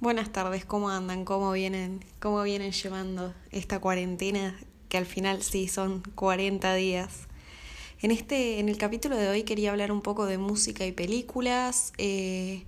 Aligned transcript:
Buenas 0.00 0.30
tardes, 0.30 0.64
¿cómo 0.64 0.90
andan? 0.90 1.24
¿Cómo 1.24 1.50
vienen, 1.50 2.04
cómo 2.20 2.42
vienen 2.42 2.70
llevando 2.70 3.34
esta 3.50 3.80
cuarentena? 3.80 4.56
Que 4.88 4.96
al 4.96 5.06
final 5.06 5.42
sí 5.42 5.66
son 5.66 6.02
40 6.14 6.74
días. 6.74 7.26
En 8.00 8.12
este, 8.12 8.60
en 8.60 8.68
el 8.68 8.78
capítulo 8.78 9.16
de 9.16 9.28
hoy 9.28 9.42
quería 9.42 9.72
hablar 9.72 9.90
un 9.90 10.02
poco 10.02 10.26
de 10.26 10.38
música 10.38 10.86
y 10.86 10.92
películas. 10.92 11.92
Eh, 11.98 12.62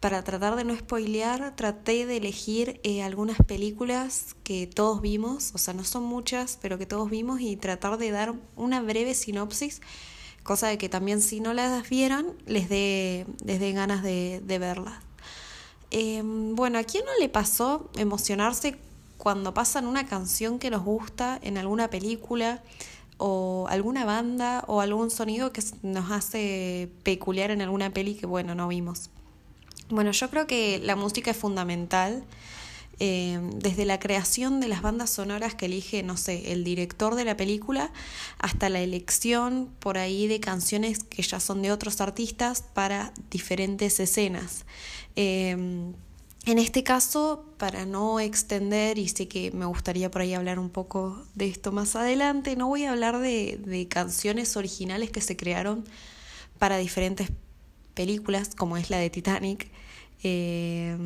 para 0.00 0.22
tratar 0.22 0.54
de 0.56 0.64
no 0.64 0.76
spoilear, 0.76 1.56
traté 1.56 2.06
de 2.06 2.18
elegir 2.18 2.80
eh, 2.84 3.02
algunas 3.02 3.38
películas 3.38 4.36
que 4.44 4.66
todos 4.66 5.00
vimos, 5.00 5.50
o 5.54 5.58
sea, 5.58 5.74
no 5.74 5.84
son 5.84 6.04
muchas, 6.04 6.58
pero 6.62 6.78
que 6.78 6.86
todos 6.86 7.10
vimos, 7.10 7.40
y 7.40 7.56
tratar 7.56 7.98
de 7.98 8.10
dar 8.10 8.34
una 8.54 8.80
breve 8.80 9.14
sinopsis, 9.14 9.80
cosa 10.44 10.68
de 10.68 10.78
que 10.78 10.88
también 10.88 11.20
si 11.20 11.40
no 11.40 11.52
las 11.52 11.88
vieran, 11.88 12.26
les 12.46 12.68
dé, 12.68 13.26
les 13.44 13.58
dé 13.58 13.72
ganas 13.72 14.02
de, 14.02 14.40
de 14.44 14.58
verlas. 14.58 15.02
Em, 15.90 16.54
bueno, 16.54 16.78
¿a 16.78 16.84
quién 16.84 17.04
no 17.04 17.12
le 17.18 17.28
pasó 17.28 17.90
emocionarse 17.96 18.76
cuando 19.16 19.52
pasan 19.52 19.86
una 19.86 20.06
canción 20.06 20.58
que 20.58 20.70
nos 20.70 20.84
gusta 20.84 21.38
en 21.42 21.58
alguna 21.58 21.90
película 21.90 22.62
o 23.16 23.66
alguna 23.68 24.04
banda 24.04 24.64
o 24.68 24.80
algún 24.80 25.10
sonido 25.10 25.52
que 25.52 25.62
nos 25.82 26.10
hace 26.12 26.88
peculiar 27.02 27.50
en 27.50 27.62
alguna 27.62 27.90
peli 27.90 28.14
que, 28.14 28.26
bueno, 28.26 28.54
no 28.54 28.68
vimos? 28.68 29.10
Bueno, 29.90 30.12
yo 30.12 30.30
creo 30.30 30.46
que 30.46 30.80
la 30.82 30.96
música 30.96 31.30
es 31.30 31.36
fundamental. 31.36 32.24
Em, 33.00 33.50
desde 33.50 33.84
la 33.84 34.00
creación 34.00 34.58
de 34.58 34.66
las 34.66 34.82
bandas 34.82 35.10
sonoras 35.10 35.54
que 35.54 35.66
elige, 35.66 36.02
no 36.02 36.16
sé, 36.16 36.50
el 36.52 36.64
director 36.64 37.14
de 37.14 37.24
la 37.24 37.36
película, 37.36 37.92
hasta 38.38 38.68
la 38.68 38.80
elección 38.80 39.70
por 39.78 39.98
ahí 39.98 40.26
de 40.26 40.40
canciones 40.40 41.04
que 41.04 41.22
ya 41.22 41.38
son 41.38 41.62
de 41.62 41.70
otros 41.70 42.00
artistas 42.00 42.64
para 42.74 43.12
diferentes 43.30 44.00
escenas. 44.00 44.64
Em, 45.14 45.92
en 46.44 46.58
este 46.58 46.82
caso, 46.82 47.44
para 47.56 47.86
no 47.86 48.18
extender, 48.18 48.98
y 48.98 49.08
sé 49.08 49.28
que 49.28 49.52
me 49.52 49.66
gustaría 49.66 50.10
por 50.10 50.22
ahí 50.22 50.34
hablar 50.34 50.58
un 50.58 50.70
poco 50.70 51.24
de 51.34 51.46
esto 51.46 51.70
más 51.70 51.94
adelante, 51.94 52.56
no 52.56 52.66
voy 52.66 52.84
a 52.84 52.90
hablar 52.90 53.18
de, 53.20 53.60
de 53.64 53.86
canciones 53.86 54.56
originales 54.56 55.10
que 55.10 55.20
se 55.20 55.36
crearon 55.36 55.84
para 56.58 56.78
diferentes 56.78 57.30
películas, 57.98 58.54
como 58.56 58.76
es 58.76 58.90
la 58.90 58.98
de 58.98 59.10
Titanic, 59.10 59.72
eh, 60.22 60.96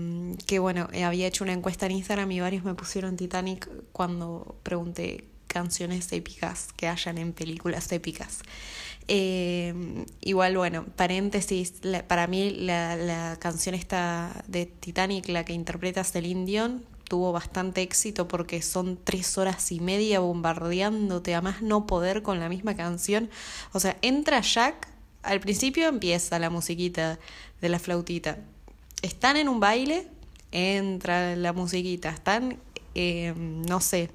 que 0.47 0.59
bueno, 0.59 0.89
había 1.03 1.27
hecho 1.27 1.43
una 1.43 1.55
encuesta 1.55 1.87
en 1.87 1.93
Instagram 1.93 2.31
y 2.33 2.41
varios 2.41 2.65
me 2.65 2.75
pusieron 2.75 3.17
Titanic 3.17 3.67
cuando 3.93 4.57
pregunté 4.62 5.25
canciones 5.47 6.13
épicas 6.13 6.69
que 6.77 6.89
hayan 6.89 7.17
en 7.17 7.33
películas 7.33 7.91
épicas. 7.93 8.41
Eh, 9.09 10.05
igual, 10.20 10.59
bueno, 10.59 10.85
paréntesis, 10.95 11.81
para 12.07 12.27
mí 12.27 12.51
la, 12.51 12.97
la, 12.97 13.39
canción 13.41 13.75
esta 13.75 14.45
de 14.48 14.67
Titanic, 14.67 15.29
la 15.31 15.47
que 15.47 15.55
interpreta 15.55 16.05
Celine 16.05 16.45
Dion, 16.45 16.85
tuvo 17.09 17.33
bastante 17.33 17.81
éxito 17.81 18.29
porque 18.29 18.61
son 18.61 18.98
tres 19.03 19.39
horas 19.39 19.73
y 19.73 19.81
media 19.81 20.20
bombardeándote 20.20 21.35
a 21.35 21.41
más 21.41 21.63
no 21.63 21.87
poder 21.87 22.23
con 22.23 22.39
la 22.39 22.51
misma 22.51 22.77
canción. 22.77 23.31
O 23.73 23.81
sea, 23.81 23.97
entra 24.03 24.41
Jack, 24.43 24.92
al 25.23 25.41
principio 25.41 25.89
empieza 25.89 26.39
la 26.39 26.51
musiquita 26.51 27.19
de 27.61 27.69
la 27.69 27.78
flautita. 27.78 28.39
Están 29.03 29.37
en 29.37 29.48
un 29.48 29.61
baile, 29.61 30.09
entra 30.51 31.37
la 31.37 31.53
musiquita. 31.53 32.11
Están, 32.11 32.59
eh, 32.95 33.34
no 33.37 33.81
sé, 33.81 34.11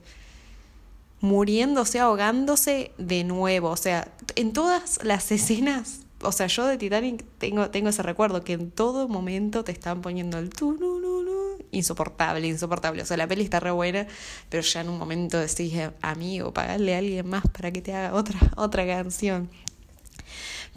muriéndose, 1.21 1.99
ahogándose 1.99 2.91
de 2.97 3.23
nuevo. 3.23 3.69
O 3.69 3.77
sea, 3.77 4.11
en 4.35 4.53
todas 4.53 4.99
las 5.03 5.31
escenas, 5.31 6.01
o 6.21 6.31
sea, 6.31 6.47
yo 6.47 6.65
de 6.65 6.77
Titanic 6.77 7.23
tengo, 7.37 7.69
tengo 7.69 7.89
ese 7.89 8.03
recuerdo 8.03 8.43
que 8.43 8.53
en 8.53 8.71
todo 8.71 9.07
momento 9.07 9.63
te 9.63 9.71
están 9.71 10.01
poniendo 10.01 10.37
el 10.37 10.49
tu, 10.49 10.73
no, 10.73 10.99
no, 10.99 11.21
no, 11.21 11.57
insoportable, 11.71 12.47
insoportable. 12.47 13.01
O 13.01 13.05
sea, 13.05 13.17
la 13.17 13.27
peli 13.27 13.43
está 13.43 13.59
re 13.59 13.71
buena, 13.71 14.07
pero 14.49 14.63
ya 14.63 14.81
en 14.81 14.89
un 14.89 14.97
momento 14.97 15.39
decís, 15.39 15.73
amigo, 16.01 16.53
pagarle 16.53 16.95
a 16.95 16.99
alguien 16.99 17.27
más 17.27 17.43
para 17.47 17.71
que 17.71 17.81
te 17.81 17.93
haga 17.93 18.15
otra, 18.15 18.39
otra 18.55 18.85
canción. 18.85 19.49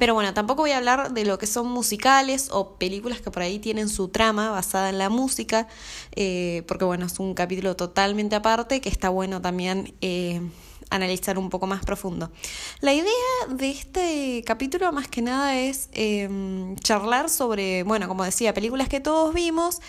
Pero 0.00 0.14
bueno, 0.14 0.32
tampoco 0.32 0.62
voy 0.62 0.70
a 0.70 0.78
hablar 0.78 1.12
de 1.12 1.26
lo 1.26 1.38
que 1.38 1.46
son 1.46 1.68
musicales 1.68 2.48
o 2.50 2.76
películas 2.76 3.20
que 3.20 3.30
por 3.30 3.42
ahí 3.42 3.58
tienen 3.58 3.90
su 3.90 4.08
trama 4.08 4.50
basada 4.50 4.88
en 4.88 4.96
la 4.96 5.10
música, 5.10 5.68
eh, 6.16 6.62
porque 6.66 6.86
bueno, 6.86 7.04
es 7.04 7.18
un 7.18 7.34
capítulo 7.34 7.76
totalmente 7.76 8.34
aparte 8.34 8.80
que 8.80 8.88
está 8.88 9.10
bueno 9.10 9.42
también 9.42 9.92
eh, 10.00 10.40
analizar 10.88 11.36
un 11.36 11.50
poco 11.50 11.66
más 11.66 11.84
profundo. 11.84 12.32
La 12.80 12.94
idea 12.94 13.12
de 13.50 13.68
este 13.68 14.42
capítulo 14.46 14.90
más 14.90 15.06
que 15.06 15.20
nada 15.20 15.58
es 15.58 15.90
em, 15.92 16.76
charlar 16.76 17.28
sobre, 17.28 17.82
bueno, 17.82 18.08
como 18.08 18.24
decía, 18.24 18.54
películas 18.54 18.88
que 18.88 19.00
todos 19.00 19.34
vimos 19.34 19.82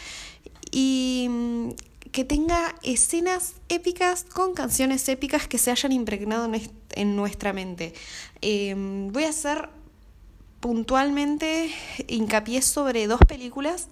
y 0.71 1.27
mm, 1.29 1.69
que 2.11 2.25
tenga 2.25 2.75
escenas 2.83 3.53
épicas 3.69 4.25
con 4.25 4.55
canciones 4.55 5.07
épicas 5.07 5.47
que 5.47 5.57
se 5.57 5.71
hayan 5.71 5.93
impregnado 5.93 6.51
en, 6.95 7.15
nuestra 7.15 7.53
mente. 7.53 7.93
Em, 8.41 9.07
voy 9.13 9.23
a 9.23 9.29
hacer 9.29 9.69
puntualmente 10.61 11.71
hincapié 12.07 12.61
sobre 12.61 13.07
dos 13.07 13.19
películas 13.27 13.89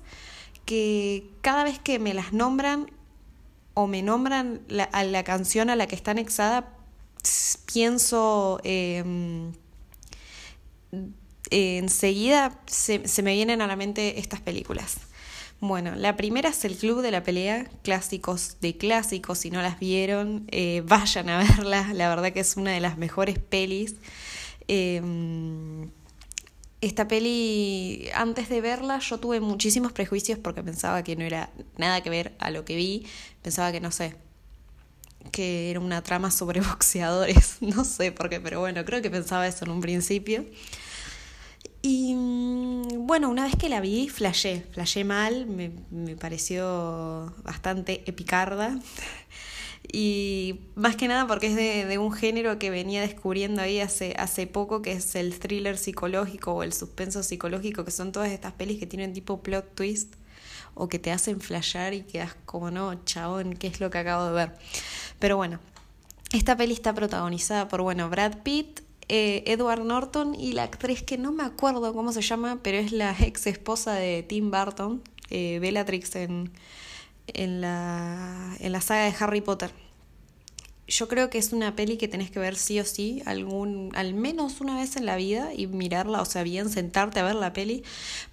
que 0.65 1.29
cada 1.41 1.63
vez 1.63 1.79
que 1.79 1.99
me 1.99 2.13
las 2.13 2.31
nombran 2.31 2.91
o 3.73 3.87
me 3.87 4.01
nombran 4.03 4.61
la, 4.67 4.83
a 4.83 5.03
la 5.03 5.23
canción 5.23 5.69
a 5.69 5.75
la 5.75 5.87
que 5.87 5.95
está 5.95 6.11
anexada, 6.11 6.71
pienso 7.65 8.61
em, 8.63 9.51
enseguida 11.49 12.59
se, 12.67 13.07
se 13.07 13.23
me 13.23 13.33
vienen 13.33 13.61
a 13.61 13.67
la 13.67 13.75
mente 13.75 14.19
estas 14.19 14.41
películas. 14.41 14.97
Bueno, 15.61 15.95
la 15.95 16.15
primera 16.15 16.49
es 16.49 16.63
el 16.65 16.77
Club 16.77 17.01
de 17.01 17.11
la 17.11 17.23
Pelea, 17.23 17.69
clásicos 17.81 18.57
de 18.61 18.77
clásicos, 18.77 19.39
si 19.39 19.51
no 19.51 19.61
las 19.61 19.79
vieron, 19.79 20.45
eh, 20.51 20.83
vayan 20.85 21.29
a 21.29 21.37
verla, 21.57 21.91
la 21.93 22.09
verdad 22.09 22.31
que 22.31 22.41
es 22.41 22.57
una 22.57 22.71
de 22.71 22.79
las 22.79 22.97
mejores 22.97 23.39
pelis. 23.39 23.95
Eh, 24.67 25.01
esta 26.81 27.07
peli, 27.07 28.09
antes 28.13 28.47
de 28.49 28.61
verla, 28.61 28.99
yo 28.99 29.19
tuve 29.19 29.41
muchísimos 29.41 29.91
prejuicios 29.91 30.39
porque 30.39 30.63
pensaba 30.63 31.03
que 31.03 31.15
no 31.15 31.23
era 31.23 31.49
nada 31.77 32.01
que 32.01 32.09
ver 32.09 32.33
a 32.39 32.51
lo 32.51 32.63
que 32.63 32.75
vi. 32.75 33.05
Pensaba 33.41 33.71
que, 33.71 33.81
no 33.81 33.91
sé, 33.91 34.15
que 35.31 35.69
era 35.71 35.79
una 35.79 36.01
trama 36.01 36.31
sobre 36.39 36.61
boxeadores. 36.61 37.57
No 37.61 37.83
sé 37.83 38.11
por 38.11 38.29
qué, 38.29 38.39
pero 38.39 38.59
bueno, 38.59 38.85
creo 38.85 39.01
que 39.01 39.09
pensaba 39.09 39.47
eso 39.47 39.65
en 39.65 39.71
un 39.71 39.81
principio. 39.81 40.45
Y 41.81 42.13
mm, 42.15 43.07
bueno, 43.07 43.29
una 43.29 43.45
vez 43.45 43.55
que 43.55 43.69
la 43.69 43.81
vi, 43.81 44.09
flashé, 44.09 44.65
flashé 44.71 45.03
mal, 45.03 45.45
me, 45.47 45.71
me 45.91 46.15
pareció 46.15 47.33
bastante 47.43 48.03
epicarda. 48.05 48.79
Y 49.91 50.59
más 50.75 50.95
que 50.95 51.07
nada 51.07 51.25
porque 51.25 51.47
es 51.47 51.55
de, 51.55 51.85
de, 51.85 51.97
un 51.97 52.11
género 52.11 52.59
que 52.59 52.69
venía 52.69 53.01
descubriendo 53.01 53.61
ahí 53.61 53.79
hace, 53.79 54.13
hace 54.17 54.45
poco, 54.45 54.83
que 54.83 54.91
es 54.91 55.15
el 55.15 55.39
thriller 55.39 55.77
psicológico 55.77 56.53
o 56.53 56.63
el 56.63 56.73
suspenso 56.73 57.23
psicológico, 57.23 57.85
que 57.85 57.91
son 57.91 58.11
todas 58.11 58.29
estas 58.29 58.53
pelis 58.53 58.79
que 58.79 58.85
tienen 58.85 59.13
tipo 59.13 59.41
plot 59.41 59.73
twist 59.73 60.13
o 60.75 60.87
que 60.89 60.99
te 60.99 61.11
hacen 61.11 61.41
flashear 61.41 61.93
y 61.93 62.03
quedas 62.03 62.35
como, 62.45 62.69
no, 62.69 63.03
chabón, 63.03 63.53
¿qué 63.53 63.67
es 63.67 63.79
lo 63.79 63.89
que 63.89 63.97
acabo 63.97 64.25
de 64.25 64.33
ver? 64.33 64.53
Pero 65.17 65.37
bueno, 65.37 65.59
esta 66.31 66.55
peli 66.55 66.73
está 66.73 66.93
protagonizada 66.93 67.67
por, 67.67 67.81
bueno, 67.81 68.09
Brad 68.09 68.43
Pitt, 68.43 68.81
eh, 69.07 69.43
Edward 69.47 69.83
Norton 69.83 70.35
y 70.35 70.53
la 70.53 70.63
actriz 70.63 71.01
que 71.01 71.17
no 71.17 71.31
me 71.31 71.43
acuerdo 71.43 71.93
cómo 71.93 72.13
se 72.13 72.21
llama, 72.21 72.59
pero 72.61 72.77
es 72.77 72.91
la 72.91 73.15
ex 73.19 73.47
esposa 73.47 73.93
de 73.93 74.21
Tim 74.21 74.51
Burton, 74.51 75.01
eh, 75.31 75.57
Bellatrix 75.59 76.15
en 76.15 76.51
en 77.33 77.61
la, 77.61 78.55
en 78.59 78.71
la 78.71 78.81
saga 78.81 79.05
de 79.05 79.15
Harry 79.19 79.41
Potter. 79.41 79.71
Yo 80.87 81.07
creo 81.07 81.29
que 81.29 81.37
es 81.37 81.53
una 81.53 81.75
peli 81.75 81.97
que 81.97 82.07
tenés 82.07 82.31
que 82.31 82.39
ver 82.39 82.55
sí 82.55 82.79
o 82.79 82.85
sí, 82.85 83.21
algún, 83.25 83.91
al 83.93 84.15
menos 84.15 84.59
una 84.59 84.75
vez 84.75 84.95
en 84.95 85.05
la 85.05 85.17
vida 85.17 85.53
y 85.53 85.67
mirarla, 85.67 86.21
o 86.21 86.25
sea, 86.25 86.41
bien 86.41 86.69
sentarte 86.69 87.19
a 87.19 87.23
ver 87.23 87.35
la 87.35 87.53
peli, 87.53 87.83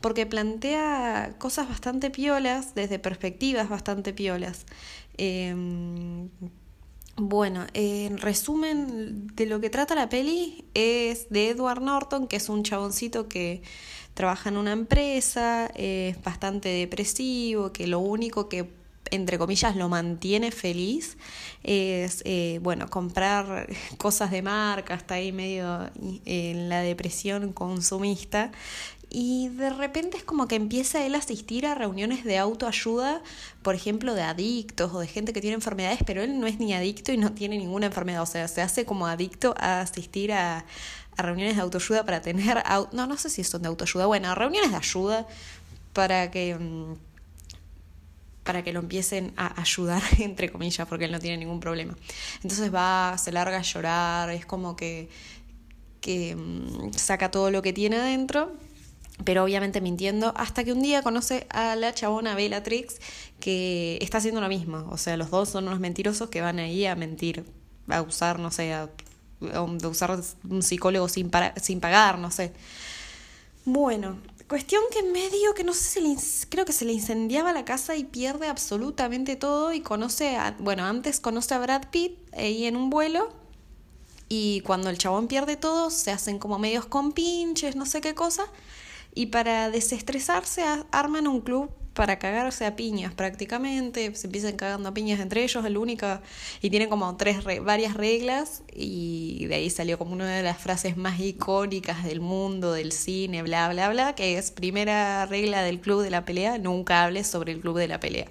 porque 0.01 0.25
plantea 0.25 1.35
cosas 1.39 1.69
bastante 1.69 2.11
piolas, 2.11 2.75
desde 2.75 2.99
perspectivas 2.99 3.69
bastante 3.69 4.15
piolas. 4.15 4.65
Em, 5.19 6.31
bueno, 7.17 7.67
en 7.75 8.19
resumen 8.19 9.27
de 9.35 9.47
lo 9.47 9.61
que 9.61 9.71
trata 9.71 9.95
la 9.95 10.09
peli 10.09 10.65
es 10.75 11.29
de 11.31 11.51
Edward 11.51 11.83
Norton, 11.83 12.27
que 12.27 12.37
es 12.37 12.49
un 12.49 12.63
chaboncito 12.63 13.29
que 13.29 13.63
trabaja 14.15 14.49
en 14.49 14.57
una 14.57 14.73
empresa, 14.73 15.67
es 15.75 16.23
bastante 16.23 16.71
depresivo, 16.71 17.73
que 17.73 17.87
lo 17.87 18.01
único 18.01 18.49
que 18.49 18.71
entre 19.11 19.39
comillas, 19.39 19.77
lo 19.77 19.89
mantiene 19.89 20.51
feliz 20.51 21.17
es, 21.67 22.23
eh, 22.25 22.61
bueno, 22.63 22.89
comprar 22.89 23.69
cosas 23.99 24.31
de 24.31 24.43
marca, 24.43 24.95
está 24.95 25.15
ahí 25.15 25.33
medio 25.33 25.91
en 26.25 26.69
la 26.69 26.81
depresión 26.81 27.53
consumista. 27.53 28.53
y 29.09 29.49
de 29.51 29.71
repente 29.71 30.17
es 30.17 30.25
como 30.25 30.49
que 30.49 30.57
empieza 30.57 31.05
él 31.07 31.15
a 31.15 31.19
asistir 31.19 31.67
a 31.67 31.75
reuniones 31.75 32.25
de 32.25 32.39
autoayuda, 32.39 33.23
por 33.63 33.75
ejemplo, 33.75 34.15
de 34.15 34.23
adictos 34.23 34.93
o 34.93 35.01
de 35.01 35.07
gente 35.07 35.33
que 35.33 35.41
tiene 35.41 35.55
enfermedades, 35.55 36.01
pero 36.05 36.23
él 36.23 36.39
no 36.41 36.47
es 36.47 36.59
ni 36.59 36.75
adicto 36.75 37.13
y 37.13 37.17
no 37.17 37.33
tiene 37.33 37.57
ninguna 37.59 37.87
enfermedad, 37.87 38.23
o 38.23 38.27
sea, 38.27 38.49
se 38.49 38.63
hace 38.63 38.85
como 38.85 39.07
adicto 39.07 39.55
a 39.59 39.81
asistir 39.81 40.33
a, 40.33 40.65
reuniones 41.17 41.57
de 41.57 41.63
autoayuda 41.63 42.05
para 42.05 42.21
tener, 42.21 42.63
no, 42.93 43.07
no 43.07 43.17
sé 43.17 43.31
si 43.31 43.43
son 43.43 43.63
de 43.63 43.69
autoayuda, 43.69 44.07
bueno, 44.07 44.35
reuniones 44.35 44.71
de 44.71 44.77
ayuda 44.77 45.27
para 45.95 46.31
que 46.31 46.55
mm, 46.55 46.95
para 48.47 48.63
que 48.63 48.73
lo 48.73 48.81
empiecen 48.81 49.35
a 49.37 49.61
ayudar, 49.61 50.03
entre 50.19 50.51
comillas, 50.51 50.89
porque 50.89 51.05
él 51.05 51.13
no 51.13 51.19
tiene 51.19 51.37
ningún 51.37 51.61
problema. 51.61 51.95
Entonces 52.37 52.75
va, 52.75 53.17
se 53.19 53.33
larga 53.33 53.59
a 53.59 53.63
llorar, 53.63 54.31
es 54.31 54.47
como 54.47 54.77
que, 54.77 55.11
que 56.01 56.35
mm, 56.35 56.93
saca 56.95 57.31
todo 57.31 57.51
lo 57.51 57.61
que 57.61 57.75
tiene 57.75 57.97
adentro, 57.97 58.53
pero 59.25 59.45
obviamente 59.45 59.81
mintiendo, 59.81 60.33
hasta 60.37 60.63
que 60.65 60.73
un 60.73 60.83
día 60.83 61.03
conoce 61.03 61.47
a 61.51 61.75
la 61.75 61.93
chabona 61.93 62.35
Bellatrix, 62.35 63.01
que 63.41 63.99
está 64.01 64.19
haciendo 64.19 64.41
lo 64.41 64.49
mismo. 64.49 64.87
O 64.91 64.97
sea, 64.97 65.17
los 65.17 65.31
dos 65.31 65.49
son 65.49 65.67
unos 65.67 65.81
mentirosos 65.81 66.31
que 66.31 66.41
van 66.41 66.59
ahí 66.59 66.87
a 66.87 66.95
mentir, 66.95 67.45
a 67.89 68.03
usar, 68.03 68.39
no 68.39 68.51
sé, 68.51 68.73
a, 68.73 68.89
a 69.53 69.63
usar 69.63 70.19
un 70.49 70.63
psicólogo 70.63 71.09
sin, 71.09 71.31
para, 71.31 71.55
sin 71.57 71.81
pagar, 71.81 72.19
no 72.19 72.31
sé. 72.31 72.53
Bueno, 73.65 74.19
Cuestión 74.49 74.83
que 74.93 75.03
medio, 75.03 75.55
que 75.55 75.65
no 75.65 75.75
sé 75.75 76.17
si 76.17 76.47
creo 76.47 76.65
que 76.65 76.73
se 76.73 76.85
le 76.85 76.93
incendiaba 76.93 77.53
la 77.53 77.65
casa 77.65 77.97
y 77.97 78.05
pierde 78.05 78.47
absolutamente 78.47 79.35
todo 79.35 79.73
y 79.73 79.81
conoce 79.81 80.37
a, 80.37 80.55
bueno, 80.61 80.85
antes 80.85 81.19
conoce 81.19 81.55
a 81.55 81.59
Brad 81.59 81.89
Pitt 81.91 82.17
ahí 82.33 82.67
en 82.67 82.77
un 82.77 82.89
vuelo 82.89 83.33
y 84.29 84.61
cuando 84.61 84.89
el 84.89 84.99
chabón 84.99 85.27
pierde 85.27 85.57
todo 85.57 85.91
se 85.91 86.13
hacen 86.13 86.39
como 86.39 86.61
medios 86.61 86.87
con 86.87 87.11
pinches, 87.11 87.75
no 87.75 87.87
sé 87.87 88.01
qué 88.01 88.15
cosa 88.15 88.47
y 89.15 89.27
para 89.27 89.69
desestresarse 89.69 90.63
arman 90.93 91.27
un 91.27 91.41
club 91.41 91.71
para 91.97 92.19
cagarse 92.19 92.67
a 92.67 92.77
piñas 92.77 93.15
prácticamente, 93.15 94.15
se 94.15 94.27
empiezan 94.27 94.55
cagando 94.57 94.91
a 94.91 94.95
piñas 94.95 95.19
entre 95.19 95.43
ellos, 95.43 95.65
el 95.65 95.79
único, 95.79 96.07
y 96.61 96.69
tienen 96.69 96.91
como 96.91 97.17
tres 97.17 97.43
varias 97.65 97.95
reglas, 97.95 98.63
y 98.73 99.47
de 99.47 99.55
ahí 99.57 99.71
salió 99.71 99.97
como 99.99 100.13
una 100.13 100.31
de 100.31 100.43
las 100.43 100.59
frases 100.59 100.99
más 100.99 101.19
icónicas 101.19 102.05
del 102.05 102.21
mundo, 102.21 102.73
del 102.73 102.93
cine, 102.93 103.43
bla, 103.43 103.71
bla, 103.71 103.89
bla, 103.89 104.15
que 104.15 104.37
es 104.37 104.51
primera 104.51 105.25
regla 105.25 105.63
del 105.63 105.81
club 105.81 106.03
de 106.03 106.11
la 106.11 106.27
pelea, 106.27 106.59
nunca 106.59 107.03
hables 107.03 107.27
sobre 107.27 107.53
el 107.53 107.61
club 107.61 107.79
de 107.79 107.89
la 107.89 107.99
pelea. 107.99 108.27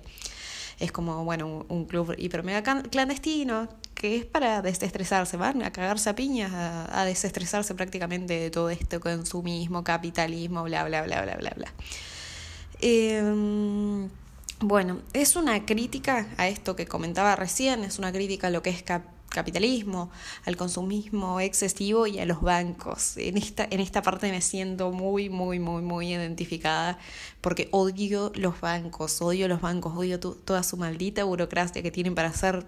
Es 0.79 0.91
como, 0.91 1.23
bueno, 1.23 1.65
un, 1.67 1.85
club 1.85 2.13
hiper 2.19 2.43
mega 2.43 2.61
clandestino, 2.61 3.67
que 3.95 4.17
es 4.17 4.25
para 4.25 4.61
desestresarse, 4.61 5.37
van 5.37 5.63
a 5.63 5.71
cagarse 5.71 6.09
a 6.09 6.15
piñas, 6.15 6.53
a, 6.53 7.01
a 7.01 7.05
desestresarse 7.05 7.73
prácticamente 7.73 8.39
de 8.39 8.51
todo 8.51 8.69
esto, 8.69 8.99
consumismo, 8.99 9.83
capitalismo, 9.83 10.63
bla, 10.63 10.83
bla, 10.83 11.01
bla, 11.01 11.23
bla, 11.23 11.37
bla, 11.37 11.53
bla. 11.55 11.73
Eh, 12.87 13.19
bueno, 14.59 14.99
es 15.13 15.35
una 15.35 15.65
crítica 15.65 16.27
a 16.37 16.47
esto 16.47 16.75
que 16.75 16.85
comentaba 16.85 17.35
recién, 17.35 17.83
es 17.83 17.97
una 17.97 18.11
crítica 18.11 18.45
a 18.45 18.49
lo 18.51 18.61
que 18.61 18.69
es 18.69 18.83
capitalismo, 19.27 20.11
al 20.45 20.55
consumismo 20.55 21.39
excesivo 21.39 22.05
y 22.05 22.19
a 22.19 22.25
los 22.25 22.41
bancos. 22.41 23.17
En 23.17 23.37
esta, 23.37 23.65
en 23.71 23.79
esta 23.79 24.03
parte 24.03 24.29
me 24.29 24.39
siento 24.39 24.91
muy, 24.91 25.29
muy, 25.29 25.57
muy, 25.57 25.81
muy 25.81 26.13
identificada 26.13 26.99
porque 27.41 27.69
odio 27.71 28.31
los 28.35 28.61
bancos, 28.61 29.19
odio 29.19 29.47
los 29.47 29.61
bancos, 29.61 29.97
odio 29.97 30.19
toda 30.19 30.61
su 30.61 30.77
maldita 30.77 31.23
burocracia 31.23 31.81
que 31.81 31.89
tienen 31.89 32.13
para 32.13 32.27
hacer 32.27 32.67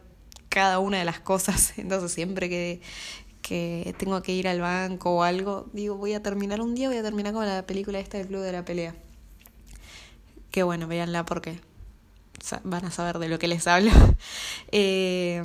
cada 0.49 0.79
una 0.79 0.97
de 0.97 1.05
las 1.05 1.19
cosas. 1.19 1.73
Entonces 1.77 2.11
siempre 2.11 2.49
que, 2.49 2.81
tengo 3.99 4.23
que 4.23 4.31
ir 4.31 4.47
al 4.47 4.61
banco 4.61 5.17
o 5.17 5.21
algo, 5.21 5.69
digo, 5.73 5.95
voy 5.95 6.15
a 6.15 6.23
terminar 6.23 6.59
un 6.59 6.73
día, 6.73 6.89
voy 6.89 6.97
a 6.97 7.03
terminar 7.03 7.33
con 7.33 7.45
la 7.45 7.67
película 7.67 7.99
esta 7.99 8.17
del 8.17 8.25
Club 8.25 8.41
de 8.41 8.51
la 8.51 8.65
Pelea. 8.65 8.95
Qué 10.57 10.63
bueno, 10.63 10.87
véanla 10.87 11.23
porque 11.23 11.59
van 12.63 12.85
a 12.85 12.89
saber 12.89 13.19
de 13.19 13.29
lo 13.29 13.37
que 13.37 13.47
les 13.47 13.67
hablo. 13.67 13.91
eh, 14.71 15.43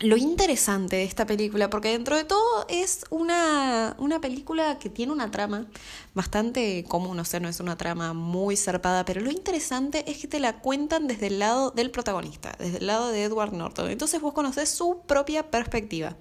lo 0.00 0.16
interesante 0.16 0.96
de 0.96 1.04
esta 1.04 1.26
película, 1.26 1.70
porque 1.70 1.88
dentro 1.88 2.16
de 2.16 2.24
todo 2.24 2.66
es 2.68 3.04
una, 3.10 3.96
una 3.98 4.20
película 4.20 4.78
que 4.78 4.88
tiene 4.88 5.12
una 5.12 5.30
trama 5.30 5.66
bastante 6.14 6.84
común, 6.86 7.18
o 7.18 7.24
sea, 7.24 7.40
no 7.40 7.48
es 7.48 7.58
una 7.58 7.76
trama 7.76 8.12
muy 8.12 8.56
zarpada, 8.56 9.04
pero 9.04 9.20
lo 9.20 9.30
interesante 9.30 10.08
es 10.08 10.18
que 10.18 10.28
te 10.28 10.38
la 10.38 10.60
cuentan 10.60 11.08
desde 11.08 11.26
el 11.26 11.40
lado 11.40 11.72
del 11.72 11.90
protagonista, 11.90 12.54
desde 12.60 12.78
el 12.78 12.86
lado 12.86 13.08
de 13.08 13.24
Edward 13.24 13.52
Norton. 13.52 13.90
Entonces 13.90 14.20
vos 14.20 14.34
conoces 14.34 14.68
su 14.68 15.02
propia 15.06 15.50
perspectiva. 15.50 16.16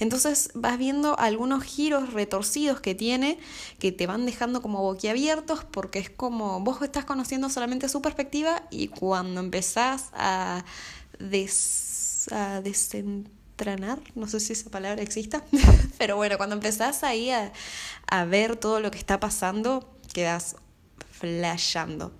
Entonces 0.00 0.50
vas 0.54 0.76
viendo 0.76 1.18
algunos 1.18 1.62
giros 1.64 2.12
retorcidos 2.12 2.80
que 2.80 2.94
tiene, 2.94 3.38
que 3.78 3.90
te 3.90 4.06
van 4.06 4.26
dejando 4.26 4.60
como 4.60 4.82
boquiabiertos, 4.82 5.64
porque 5.64 5.98
es 5.98 6.10
como 6.10 6.60
vos 6.60 6.82
estás 6.82 7.06
conociendo 7.06 7.48
solamente 7.48 7.88
su 7.88 8.02
perspectiva 8.02 8.64
y 8.70 8.88
cuando 8.88 9.40
empezás 9.40 10.10
a 10.12 10.64
des 11.18 11.93
a 12.30 12.60
desentranar, 12.60 14.00
no 14.14 14.26
sé 14.26 14.40
si 14.40 14.52
esa 14.52 14.70
palabra 14.70 15.02
exista, 15.02 15.44
pero 15.98 16.16
bueno, 16.16 16.36
cuando 16.36 16.54
empezás 16.54 17.04
ahí 17.04 17.30
a, 17.30 17.52
a 18.06 18.24
ver 18.24 18.56
todo 18.56 18.80
lo 18.80 18.90
que 18.90 18.98
está 18.98 19.20
pasando, 19.20 19.96
quedas 20.12 20.56
flashando. 21.10 22.12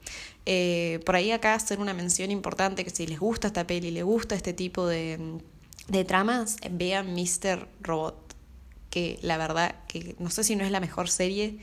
Eh, 0.47 1.01
por 1.07 1.17
ahí 1.17 1.33
acá 1.33 1.55
hacer 1.55 1.79
una 1.79 1.95
mención 1.95 2.31
importante 2.31 2.85
que 2.85 2.91
si 2.91 3.07
les 3.07 3.19
gusta 3.19 3.47
esta 3.47 3.67
peli, 3.67 3.91
les 3.91 4.05
gusta 4.05 4.35
este 4.35 4.53
tipo 4.53 4.87
de, 4.87 5.41
de 5.89 6.05
tramas, 6.05 6.57
vean 6.71 7.15
Mr. 7.15 7.67
Robot, 7.81 8.35
que 8.91 9.19
la 9.23 9.39
verdad 9.39 9.75
que 9.89 10.15
no 10.19 10.31
sé 10.31 10.45
si 10.45 10.57
no 10.57 10.65
es 10.65 10.71
la 10.71 10.81
mejor 10.81 11.09
serie 11.09 11.59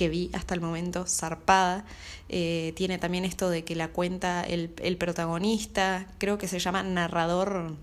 que 0.00 0.08
vi 0.08 0.30
hasta 0.32 0.54
el 0.54 0.62
momento, 0.62 1.04
zarpada. 1.06 1.84
Eh, 2.30 2.72
tiene 2.74 2.96
también 2.96 3.26
esto 3.26 3.50
de 3.50 3.64
que 3.64 3.76
la 3.76 3.88
cuenta 3.88 4.42
el, 4.42 4.72
el 4.80 4.96
protagonista, 4.96 6.06
creo 6.16 6.38
que 6.38 6.48
se 6.48 6.58
llama 6.58 6.82
narrador, 6.82 7.74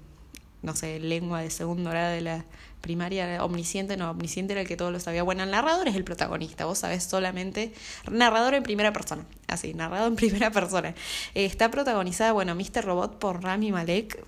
no 0.63 0.75
sé, 0.75 0.99
lengua 0.99 1.41
de 1.41 1.51
segundo 1.51 1.91
grado 1.91 2.09
de 2.13 2.21
la 2.21 2.45
primaria, 2.81 3.45
omnisciente, 3.45 3.97
no, 3.97 4.09
omnisciente 4.09 4.53
era 4.53 4.61
el 4.61 4.67
que 4.67 4.75
todo 4.75 4.89
lo 4.89 4.99
sabía. 4.99 5.21
Bueno, 5.21 5.43
el 5.43 5.51
narrador 5.51 5.87
es 5.89 5.95
el 5.95 6.03
protagonista, 6.03 6.65
vos 6.65 6.79
sabés 6.79 7.03
solamente, 7.03 7.71
narrador 8.09 8.55
en 8.55 8.63
primera 8.63 8.91
persona, 8.91 9.23
así, 9.47 9.75
narrado 9.75 10.07
en 10.07 10.15
primera 10.15 10.49
persona. 10.49 10.95
Eh, 11.35 11.45
está 11.45 11.69
protagonizada, 11.69 12.31
bueno, 12.31 12.55
Mr. 12.55 12.83
Robot 12.83 13.19
por 13.19 13.43
Rami 13.43 13.71
Malek, 13.71 14.25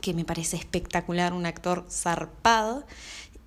que 0.00 0.14
me 0.14 0.24
parece 0.24 0.56
espectacular, 0.56 1.34
un 1.34 1.44
actor 1.44 1.84
zarpado. 1.90 2.86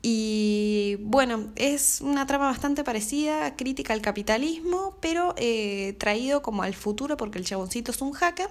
Y 0.01 0.96
bueno, 1.01 1.50
es 1.56 2.00
una 2.01 2.25
trama 2.25 2.46
bastante 2.46 2.84
parecida, 2.84 3.56
crítica 3.57 3.94
al 3.94 4.01
capitalismo, 4.01 4.96
pero 5.01 5.34
eh, 5.38 5.96
traído 6.00 6.42
como 6.42 6.63
al 6.63 6.74
futuro 6.74 7.18
porque 7.18 7.38
el 7.38 7.46
chaboncito 7.46 7.92
es 7.92 8.01
un 8.01 8.13
hacker 8.13 8.50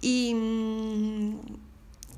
y, 0.00 0.32
mm, 0.34 1.38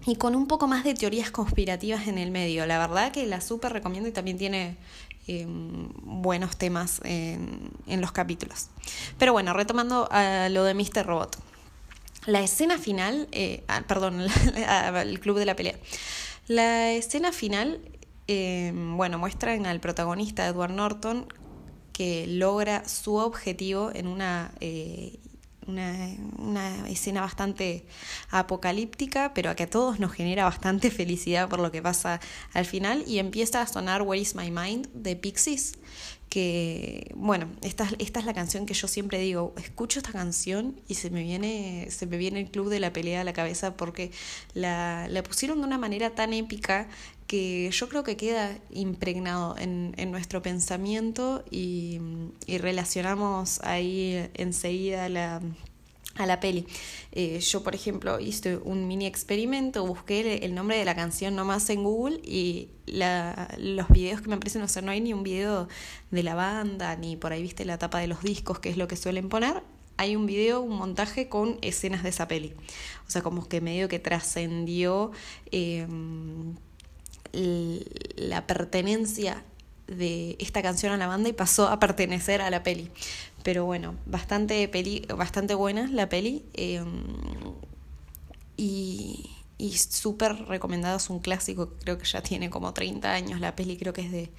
y 0.06 0.16
con 0.16 0.36
un 0.36 0.46
poco 0.46 0.68
más 0.68 0.84
de 0.84 0.94
teorías 0.94 1.32
conspirativas 1.32 2.06
en 2.06 2.18
el 2.18 2.30
medio. 2.30 2.66
La 2.66 2.78
verdad 2.78 3.10
que 3.10 3.26
la 3.26 3.40
súper 3.40 3.72
recomiendo 3.72 4.08
y 4.08 4.12
también 4.12 4.38
tiene 4.38 4.76
em, 5.26 5.88
buenos 6.04 6.56
temas 6.56 7.00
en, 7.02 7.70
en 7.88 8.00
los 8.00 8.12
capítulos. 8.12 8.68
Pero 9.18 9.32
bueno, 9.32 9.54
retomando 9.54 10.08
a 10.12 10.48
lo 10.50 10.62
de 10.62 10.74
Mr. 10.74 11.04
Robot. 11.04 11.36
La 12.26 12.40
escena 12.40 12.78
final, 12.78 13.28
eh, 13.32 13.64
ah, 13.68 13.82
perdón, 13.86 14.20
el 14.96 15.20
club 15.20 15.38
de 15.38 15.46
la 15.46 15.56
pelea. 15.56 15.76
La 16.48 16.92
escena 16.92 17.32
final 17.32 17.80
eh, 18.28 18.72
bueno, 18.74 19.18
muestran 19.18 19.66
al 19.66 19.80
protagonista 19.80 20.46
Edward 20.46 20.72
Norton 20.72 21.26
que 21.92 22.26
logra 22.26 22.86
su 22.86 23.14
objetivo 23.14 23.90
en 23.94 24.06
una, 24.06 24.52
eh, 24.60 25.18
una, 25.66 26.88
escena 26.88 27.22
bastante 27.22 27.86
apocalíptica, 28.30 29.32
pero 29.32 29.54
que 29.56 29.62
a 29.62 29.70
todos 29.70 29.98
nos 29.98 30.12
genera 30.12 30.44
bastante 30.44 30.90
felicidad 31.00 31.48
por 31.48 31.60
lo 31.60 31.70
que 31.70 31.82
pasa 31.82 32.20
al 32.52 32.66
final 32.66 33.04
y 33.06 33.18
empieza 33.18 33.62
a 33.62 33.66
sonar 33.66 34.02
Where 34.02 34.20
is 34.20 34.34
My 34.34 34.50
Mind 34.50 34.88
de 34.92 35.16
Pixies, 35.16 35.74
que 36.28 37.12
bueno, 37.14 37.48
esta, 37.62 37.88
esta 37.98 38.20
es 38.20 38.26
la 38.26 38.34
canción 38.34 38.66
que 38.66 38.74
yo 38.74 38.88
siempre 38.88 39.18
digo, 39.18 39.54
escucho 39.56 40.00
esta 40.00 40.12
canción 40.12 40.78
y 40.88 40.94
se 40.94 41.08
me 41.08 41.22
viene, 41.22 41.88
se 41.90 42.06
me 42.06 42.18
viene 42.18 42.40
el 42.40 42.50
club 42.50 42.68
de 42.68 42.80
la 42.80 42.92
pelea 42.92 43.22
a 43.22 43.24
la 43.24 43.32
cabeza 43.32 43.76
porque 43.76 44.10
la, 44.52 45.06
la 45.08 45.22
pusieron 45.22 45.60
de 45.60 45.66
una 45.66 45.78
manera 45.78 46.10
tan 46.10 46.32
épica 46.32 46.88
que 47.26 47.70
yo 47.70 47.88
creo 47.88 48.04
que 48.04 48.16
queda 48.16 48.58
impregnado 48.70 49.56
en, 49.58 49.94
en 49.96 50.10
nuestro 50.10 50.42
pensamiento 50.42 51.44
y, 51.50 52.00
y, 52.46 52.58
relacionamos 52.58 53.60
ahí 53.62 54.30
enseguida 54.34 55.08
la, 55.08 55.42
a 56.16 56.26
la 56.26 56.40
peli. 56.40 56.66
Eh, 57.12 57.40
yo, 57.40 57.62
por 57.62 57.74
ejemplo, 57.74 58.20
hice 58.20 58.56
un 58.56 58.86
mini 58.86 59.06
experimento, 59.06 59.86
busqué 59.86 60.44
el 60.44 60.54
nombre 60.54 60.76
de 60.76 60.84
la 60.84 60.94
canción 60.94 61.34
nomás 61.34 61.68
en 61.70 61.82
Google 61.82 62.20
y 62.24 62.70
la, 62.86 63.54
los 63.58 63.88
videos 63.88 64.20
que 64.20 64.28
me 64.28 64.34
aparecen, 64.36 64.62
o 64.62 64.68
sea, 64.68 64.82
no 64.82 64.90
hay 64.90 65.00
ni 65.00 65.12
un 65.12 65.22
video 65.22 65.68
de 66.10 66.22
la 66.22 66.34
banda, 66.34 66.96
ni 66.96 67.16
por 67.16 67.32
ahí 67.32 67.42
viste 67.42 67.64
la 67.64 67.78
tapa 67.78 67.98
de 67.98 68.06
los 68.06 68.22
discos, 68.22 68.58
que 68.58 68.70
es 68.70 68.76
lo 68.76 68.88
que 68.88 68.96
suelen 68.96 69.28
poner. 69.28 69.62
Hay 69.98 70.14
un 70.14 70.26
video, 70.26 70.60
un 70.60 70.76
montaje 70.76 71.28
con 71.28 71.58
escenas 71.62 72.02
de 72.02 72.10
esa 72.10 72.28
peli. 72.28 72.54
O 73.06 73.10
sea, 73.10 73.22
como 73.22 73.48
que 73.48 73.62
medio 73.62 73.88
que 73.88 73.98
trascendió. 73.98 75.10
Eh, 75.50 75.86
la 77.32 78.46
pertenencia 78.46 79.44
de 79.86 80.36
esta 80.40 80.62
canción 80.62 80.92
a 80.92 80.96
la 80.96 81.06
banda 81.06 81.28
y 81.28 81.32
pasó 81.32 81.68
a 81.68 81.78
pertenecer 81.78 82.42
a 82.42 82.50
la 82.50 82.62
peli. 82.62 82.90
Pero 83.42 83.64
bueno, 83.64 83.94
bastante, 84.06 84.66
peli, 84.68 85.06
bastante 85.16 85.54
buena 85.54 85.86
la 85.88 86.08
peli. 86.08 86.44
Em, 86.54 87.04
y, 88.56 89.30
y 89.58 89.72
súper 89.76 90.34
recomendada, 90.46 90.96
es 90.96 91.10
un 91.10 91.20
clásico, 91.20 91.74
creo 91.80 91.98
que 91.98 92.04
ya 92.04 92.22
tiene 92.22 92.50
como 92.50 92.72
30 92.72 93.12
años 93.12 93.40
la 93.40 93.54
peli, 93.54 93.76
creo 93.76 93.92
que 93.92 94.02
es 94.02 94.12
de 94.12 94.30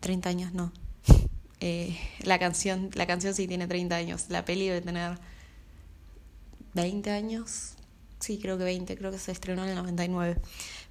30 0.00 0.28
años, 0.28 0.52
no. 0.52 0.72
Eh, 1.64 1.96
la 2.24 2.40
canción, 2.40 2.90
la 2.94 3.06
canción 3.06 3.34
sí 3.34 3.46
tiene 3.46 3.68
30 3.68 3.94
años, 3.94 4.24
la 4.30 4.44
peli 4.44 4.66
debe 4.66 4.80
tener 4.80 5.16
20 6.74 7.08
años, 7.12 7.74
sí, 8.18 8.40
creo 8.42 8.58
que 8.58 8.64
20, 8.64 8.96
creo 8.96 9.12
que 9.12 9.18
se 9.20 9.30
estrenó 9.30 9.62
en 9.62 9.68
el 9.68 9.76
99. 9.76 10.40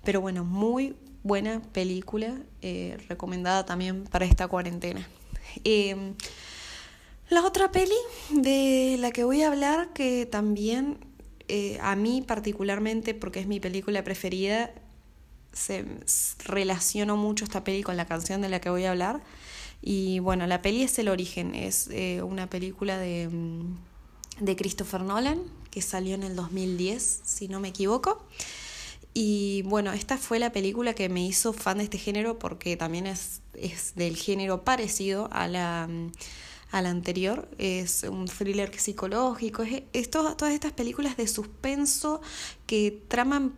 Pero 0.06 0.22
bueno, 0.22 0.46
muy 0.46 0.96
buena 1.24 1.62
película, 1.62 2.42
eh, 2.62 2.98
recomendada 3.08 3.66
también 3.66 4.06
para 4.06 4.26
esta 4.26 4.48
cuarentena. 4.48 5.08
Eh, 5.64 6.14
la 7.30 7.46
otra 7.46 7.72
peli 7.72 7.96
de 8.30 8.98
la 9.00 9.12
que 9.12 9.24
voy 9.24 9.42
a 9.42 9.50
hablar, 9.50 9.92
que 9.94 10.26
también 10.26 10.98
eh, 11.48 11.78
a 11.82 11.96
mí 11.96 12.22
particularmente, 12.22 13.14
porque 13.14 13.42
es 13.42 13.48
mi 13.48 13.60
película 13.60 14.04
preferida, 14.04 14.72
se 15.52 15.86
relaciono 16.46 17.18
mucho 17.18 17.44
esta 17.44 17.64
peli 17.64 17.84
con 17.84 17.98
la 17.98 18.06
canción 18.06 18.42
de 18.42 18.50
la 18.50 18.62
que 18.62 18.70
voy 18.70 18.86
a 18.86 18.92
hablar. 18.92 19.22
Y 19.82 20.20
bueno, 20.20 20.48
la 20.48 20.62
peli 20.62 20.84
es 20.84 20.98
El 21.00 21.10
Origen, 21.10 21.56
es 21.56 21.90
una 22.24 22.50
película 22.50 22.98
de, 22.98 23.28
mm, 23.28 23.76
de 24.40 24.56
Christopher 24.56 25.02
Nolan, 25.02 25.42
que 25.70 25.82
salió 25.82 26.16
en 26.16 26.24
el 26.24 26.36
2010, 26.36 27.22
si 27.26 27.48
no 27.48 27.60
me 27.60 27.70
equivoco. 27.70 28.26
Y 29.14 29.64
bueno, 29.64 29.92
esta 29.92 30.18
fue 30.18 30.40
la 30.40 30.52
película 30.52 30.94
que 30.94 31.10
me 31.10 31.26
hizo 31.26 31.52
fan 31.54 31.80
de 31.80 31.84
este 31.86 31.98
género 31.98 32.40
porque 32.40 32.78
también 32.78 33.08
es, 33.08 33.42
es 33.54 33.94
del 33.96 34.16
género 34.16 34.64
parecido 34.64 35.28
a 35.32 35.48
la, 35.48 35.90
a 36.72 36.82
la 36.82 36.90
anterior. 36.90 37.50
Es 37.58 38.04
un 38.04 38.26
thriller 38.26 38.74
psicológico. 38.78 39.64
Es 39.92 40.10
todas 40.10 40.54
estas 40.54 40.72
películas 40.72 41.18
de 41.18 41.28
suspenso 41.28 42.22
que 42.66 43.04
traman 43.10 43.54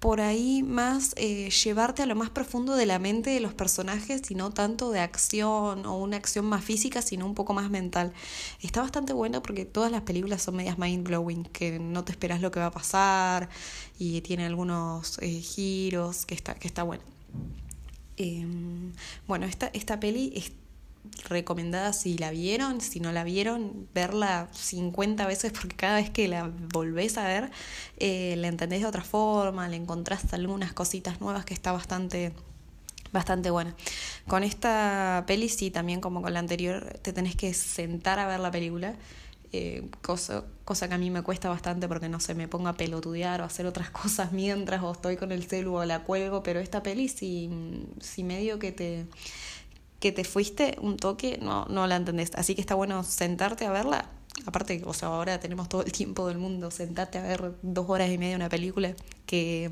por 0.00 0.20
ahí 0.20 0.62
más 0.62 1.14
eh, 1.16 1.50
llevarte 1.50 2.02
a 2.02 2.06
lo 2.06 2.14
más 2.14 2.30
profundo 2.30 2.76
de 2.76 2.86
la 2.86 2.98
mente 2.98 3.30
de 3.30 3.40
los 3.40 3.54
personajes 3.54 4.30
y 4.30 4.34
no 4.34 4.50
tanto 4.50 4.90
de 4.90 5.00
acción 5.00 5.86
o 5.86 5.96
una 5.96 6.16
acción 6.16 6.44
más 6.44 6.64
física, 6.64 7.00
sino 7.02 7.24
un 7.26 7.34
poco 7.34 7.54
más 7.54 7.70
mental. 7.70 8.12
Está 8.60 8.82
bastante 8.82 9.12
bueno 9.12 9.42
porque 9.42 9.64
todas 9.64 9.90
las 9.90 10.02
películas 10.02 10.42
son 10.42 10.56
medias 10.56 10.78
mind 10.78 11.06
blowing, 11.06 11.44
que 11.44 11.78
no 11.78 12.04
te 12.04 12.12
esperas 12.12 12.40
lo 12.40 12.50
que 12.50 12.60
va 12.60 12.66
a 12.66 12.70
pasar 12.70 13.48
y 13.98 14.20
tiene 14.20 14.44
algunos 14.44 15.18
eh, 15.22 15.40
giros 15.40 16.26
que 16.26 16.34
está, 16.34 16.54
que 16.54 16.68
está 16.68 16.82
bueno. 16.82 17.02
Em, 18.18 18.92
bueno, 19.26 19.46
esta, 19.46 19.68
esta 19.72 20.00
peli 20.00 20.32
recomendada 21.28 21.92
si 21.92 22.18
la 22.18 22.30
vieron, 22.30 22.80
si 22.80 23.00
no 23.00 23.12
la 23.12 23.24
vieron, 23.24 23.88
verla 23.94 24.48
50 24.52 25.26
veces 25.26 25.52
porque 25.52 25.76
cada 25.76 25.96
vez 25.96 26.10
que 26.10 26.28
la 26.28 26.50
volvés 26.72 27.18
a 27.18 27.26
ver 27.26 27.50
eh, 27.98 28.34
la 28.38 28.48
entendés 28.48 28.80
de 28.80 28.86
otra 28.86 29.02
forma, 29.02 29.68
le 29.68 29.76
encontrás 29.76 30.32
algunas 30.32 30.72
cositas 30.72 31.20
nuevas 31.20 31.44
que 31.44 31.54
está 31.54 31.72
bastante 31.72 32.32
bastante 33.12 33.50
buena. 33.50 33.74
Con 34.26 34.42
esta 34.42 35.24
peli 35.26 35.48
sí, 35.48 35.70
también 35.70 36.00
como 36.00 36.22
con 36.22 36.34
la 36.34 36.40
anterior, 36.40 36.98
te 37.02 37.12
tenés 37.12 37.36
que 37.36 37.54
sentar 37.54 38.18
a 38.18 38.26
ver 38.26 38.40
la 38.40 38.50
película. 38.50 38.94
Eh, 39.52 39.88
cosa, 40.02 40.44
cosa 40.64 40.88
que 40.88 40.94
a 40.94 40.98
mí 40.98 41.08
me 41.08 41.22
cuesta 41.22 41.48
bastante 41.48 41.86
porque 41.88 42.08
no 42.08 42.20
sé, 42.20 42.34
me 42.34 42.48
pongo 42.48 42.68
a 42.68 42.74
pelotudear 42.74 43.40
o 43.40 43.44
hacer 43.44 43.64
otras 43.66 43.90
cosas 44.02 44.32
mientras 44.32 44.82
o 44.82 44.92
estoy 44.92 45.16
con 45.16 45.32
el 45.32 45.44
celu 45.44 45.76
o 45.76 45.84
la 45.84 46.02
cuelgo, 46.02 46.42
pero 46.42 46.60
esta 46.60 46.82
peli 46.82 47.08
sí, 47.08 47.48
sí 48.00 48.24
medio 48.24 48.58
que 48.58 48.72
te, 48.72 49.06
te 50.12 50.24
fuiste 50.24 50.76
un 50.80 50.96
toque, 50.96 51.38
no, 51.40 51.66
no 51.66 51.86
la 51.86 51.96
entendés. 51.96 52.30
Así 52.34 52.54
que 52.54 52.60
está 52.60 52.74
bueno 52.74 53.02
sentarte 53.02 53.66
a 53.66 53.70
verla. 53.70 54.08
Aparte, 54.44 54.82
o 54.84 54.92
sea, 54.92 55.08
ahora 55.08 55.40
tenemos 55.40 55.68
todo 55.68 55.82
el 55.82 55.92
tiempo 55.92 56.28
del 56.28 56.38
mundo, 56.38 56.70
sentarte 56.70 57.18
a 57.18 57.22
ver 57.22 57.54
dos 57.62 57.86
horas 57.88 58.10
y 58.10 58.18
media 58.18 58.36
una 58.36 58.48
película 58.48 58.94
que, 59.24 59.70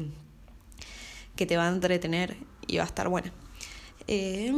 que 1.37 1.47
te 1.47 1.57
va 1.57 1.67
a 1.67 1.69
entretener 1.69 2.37
y 2.67 2.79
va 2.79 2.85
a 2.85 2.87
estar 2.87 3.09
buena. 3.09 3.33
Eh, 4.07 4.53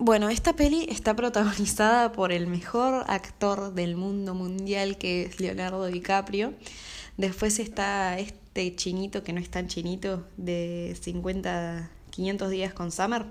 bueno, 0.00 0.28
esta 0.28 0.54
peli 0.54 0.86
está 0.88 1.16
protagonizada 1.16 2.12
por 2.12 2.30
el 2.30 2.46
mejor 2.46 3.04
actor 3.08 3.74
del 3.74 3.96
mundo 3.96 4.34
mundial 4.34 4.96
que 4.96 5.22
es 5.22 5.40
Leonardo 5.40 5.86
DiCaprio. 5.86 6.54
Después 7.16 7.58
está 7.58 8.16
este 8.18 8.76
chinito 8.76 9.24
que 9.24 9.32
no 9.32 9.40
es 9.40 9.50
tan 9.50 9.66
chinito 9.66 10.24
de 10.36 10.96
50 11.00 11.90
500 12.18 12.50
días 12.50 12.74
con 12.74 12.90
Summer, 12.90 13.26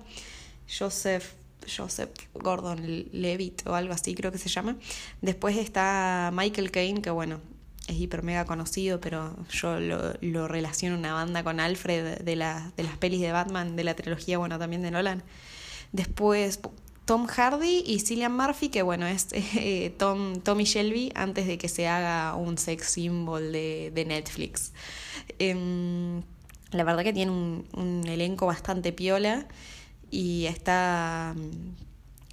Joseph, 0.65 1.34
Joseph 1.67 2.10
Gordon 2.34 2.79
Levitt 3.12 3.67
o 3.67 3.75
algo 3.75 3.94
así 3.94 4.15
creo 4.15 4.32
que 4.32 4.38
se 4.38 4.48
llama. 4.48 4.77
Después 5.22 5.58
está 5.58 6.32
Michael 6.34 6.72
Caine, 6.72 7.01
que 7.01 7.10
bueno, 7.10 7.41
es 7.89 7.98
hiper 7.98 8.24
mega 8.24 8.46
conocido, 8.46 9.01
pero 9.01 9.36
yo 9.51 9.82
lo, 9.82 10.13
lo 10.22 10.48
relaciono 10.48 10.98
una 10.98 11.12
banda 11.12 11.44
con 11.44 11.60
Alfred 11.60 12.20
de, 12.20 12.36
la, 12.38 12.72
de 12.77 12.84
las 12.84 12.96
pelis 12.96 13.20
de 13.20 13.34
Batman, 13.34 13.75
de 13.75 13.84
la 13.84 13.94
trilogía, 13.94 14.38
bueno, 14.38 14.58
también 14.58 14.82
de 14.82 14.91
Nolan. 14.91 15.22
Después 15.91 16.62
Tom 17.03 17.27
Hardy 17.27 17.84
y 17.86 18.00
Cillian 18.00 18.38
Murphy, 18.38 18.70
que 18.70 18.84
bueno, 18.84 19.06
es 19.06 19.27
eh, 19.34 19.94
Tom, 19.98 20.39
Tommy 20.39 20.63
Shelby 20.63 21.12
antes 21.13 21.46
de 21.46 21.58
que 21.58 21.67
se 21.67 21.89
haga 21.89 22.36
un 22.36 22.58
sex 22.58 22.88
symbol 22.88 23.51
de, 23.51 23.91
de 23.94 24.06
Netflix. 24.06 24.72
Em, 25.39 26.24
la 26.71 26.83
verdad 26.83 27.03
que 27.03 27.13
tiene 27.13 27.31
un, 27.31 28.03
elenco 28.07 28.45
bastante 28.45 28.91
piola 28.91 29.47
y 30.12 30.45
está, 30.45 31.36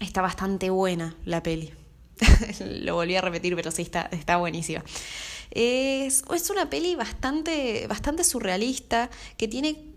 está 0.01 0.23
bastante 0.23 0.71
buena 0.71 1.17
la 1.25 1.43
peli. 1.43 1.73
Lo 2.61 2.95
volví 2.95 3.17
a 3.17 3.21
repetir, 3.21 3.57
pero 3.57 3.71
sí, 3.71 3.83
está, 3.83 4.09
está 4.13 4.37
buenísima. 4.37 4.85
Es, 5.51 6.25
es 6.35 6.51
una 6.51 6.69
peli 6.71 6.97
bastante, 6.97 7.87
bastante 7.87 8.25
surrealista 8.25 9.11
que 9.37 9.49
tiene 9.49 9.95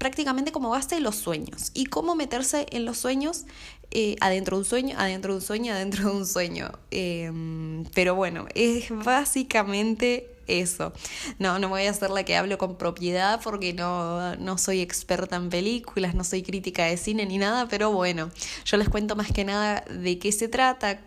prácticamente 0.00 0.50
como 0.50 0.70
base 0.70 0.98
los 0.98 1.16
sueños 1.16 1.72
y 1.74 1.84
cómo 1.84 2.14
meterse 2.14 2.66
en 2.70 2.86
los 2.86 2.96
sueños 2.96 3.44
eh, 3.90 4.16
adentro 4.20 4.56
de 4.56 4.60
un 4.60 4.64
sueño, 4.64 4.96
adentro 4.98 5.34
de 5.34 5.40
un 5.40 5.42
sueño, 5.42 5.74
adentro 5.74 6.08
de 6.08 6.16
un 6.16 6.26
sueño. 6.26 6.70
Em, 6.90 7.84
pero 7.92 8.14
bueno, 8.14 8.46
es 8.54 8.88
básicamente 8.90 10.39
eso. 10.50 10.92
No, 11.38 11.58
no 11.58 11.68
voy 11.68 11.86
a 11.86 11.90
hacer 11.90 12.10
la 12.10 12.24
que 12.24 12.36
hablo 12.36 12.58
con 12.58 12.76
propiedad 12.76 13.40
porque 13.42 13.72
no, 13.72 14.36
no 14.36 14.58
soy 14.58 14.80
experta 14.80 15.36
en 15.36 15.48
películas, 15.50 16.14
no 16.14 16.24
soy 16.24 16.42
crítica 16.42 16.84
de 16.84 16.96
cine 16.96 17.26
ni 17.26 17.38
nada, 17.38 17.68
pero 17.68 17.92
bueno, 17.92 18.30
yo 18.64 18.76
les 18.76 18.88
cuento 18.88 19.16
más 19.16 19.32
que 19.32 19.44
nada 19.44 19.84
de 19.90 20.18
qué 20.18 20.32
se 20.32 20.48
trata, 20.48 21.00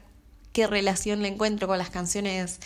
qué 0.54 0.68
relación 0.68 1.22
le 1.22 1.28
encuentro 1.28 1.68
con 1.68 1.78
las 1.78 1.90
canciones 1.90 2.60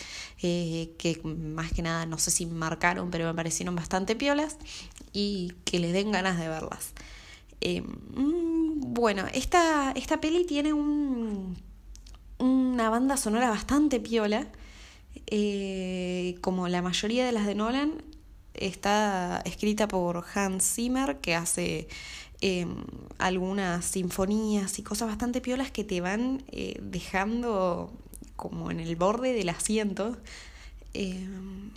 eh, 0.43 0.91
que 0.99 1.19
más 1.23 1.71
que 1.71 1.81
nada 1.81 2.05
no 2.05 2.17
sé 2.17 2.31
si 2.31 2.45
marcaron, 2.45 3.09
pero 3.09 3.25
me 3.25 3.33
parecieron 3.33 3.75
bastante 3.75 4.15
piolas 4.15 4.57
y 5.13 5.53
que 5.65 5.79
les 5.79 5.93
den 5.93 6.11
ganas 6.11 6.37
de 6.37 6.47
verlas. 6.47 6.93
Eh, 7.61 7.83
bueno, 8.15 9.25
esta, 9.33 9.91
esta 9.93 10.21
peli 10.21 10.45
tiene 10.45 10.73
un, 10.73 11.57
una 12.37 12.89
banda 12.89 13.17
sonora 13.17 13.49
bastante 13.49 13.99
piola. 13.99 14.47
Eh, 15.27 16.35
como 16.41 16.67
la 16.67 16.81
mayoría 16.81 17.25
de 17.25 17.31
las 17.31 17.45
de 17.45 17.55
Nolan, 17.55 18.03
está 18.53 19.41
escrita 19.45 19.87
por 19.87 20.25
Hans 20.33 20.75
Zimmer, 20.75 21.17
que 21.17 21.35
hace 21.35 21.87
em, 22.41 22.83
algunas 23.17 23.85
sinfonías 23.85 24.79
y 24.79 24.83
cosas 24.83 25.07
bastante 25.07 25.41
piolas 25.41 25.71
que 25.71 25.83
te 25.83 26.01
van 26.01 26.43
eh, 26.51 26.79
dejando 26.81 27.91
como 28.35 28.69
en 28.71 28.79
el 28.79 28.95
borde 28.95 29.33
del 29.33 29.49
asiento 29.49 30.17
em, 30.93 31.71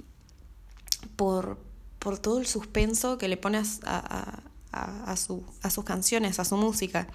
por, 1.16 1.58
por, 1.98 2.18
todo 2.18 2.38
el 2.38 2.46
suspenso 2.46 3.18
que 3.18 3.28
le 3.28 3.36
pones 3.36 3.80
a, 3.84 4.42
a, 4.72 5.12
a, 5.12 5.16
su, 5.16 5.44
a 5.62 5.70
sus 5.70 5.84
canciones, 5.84 6.38
a 6.38 6.44
su 6.44 6.56
música. 6.56 7.08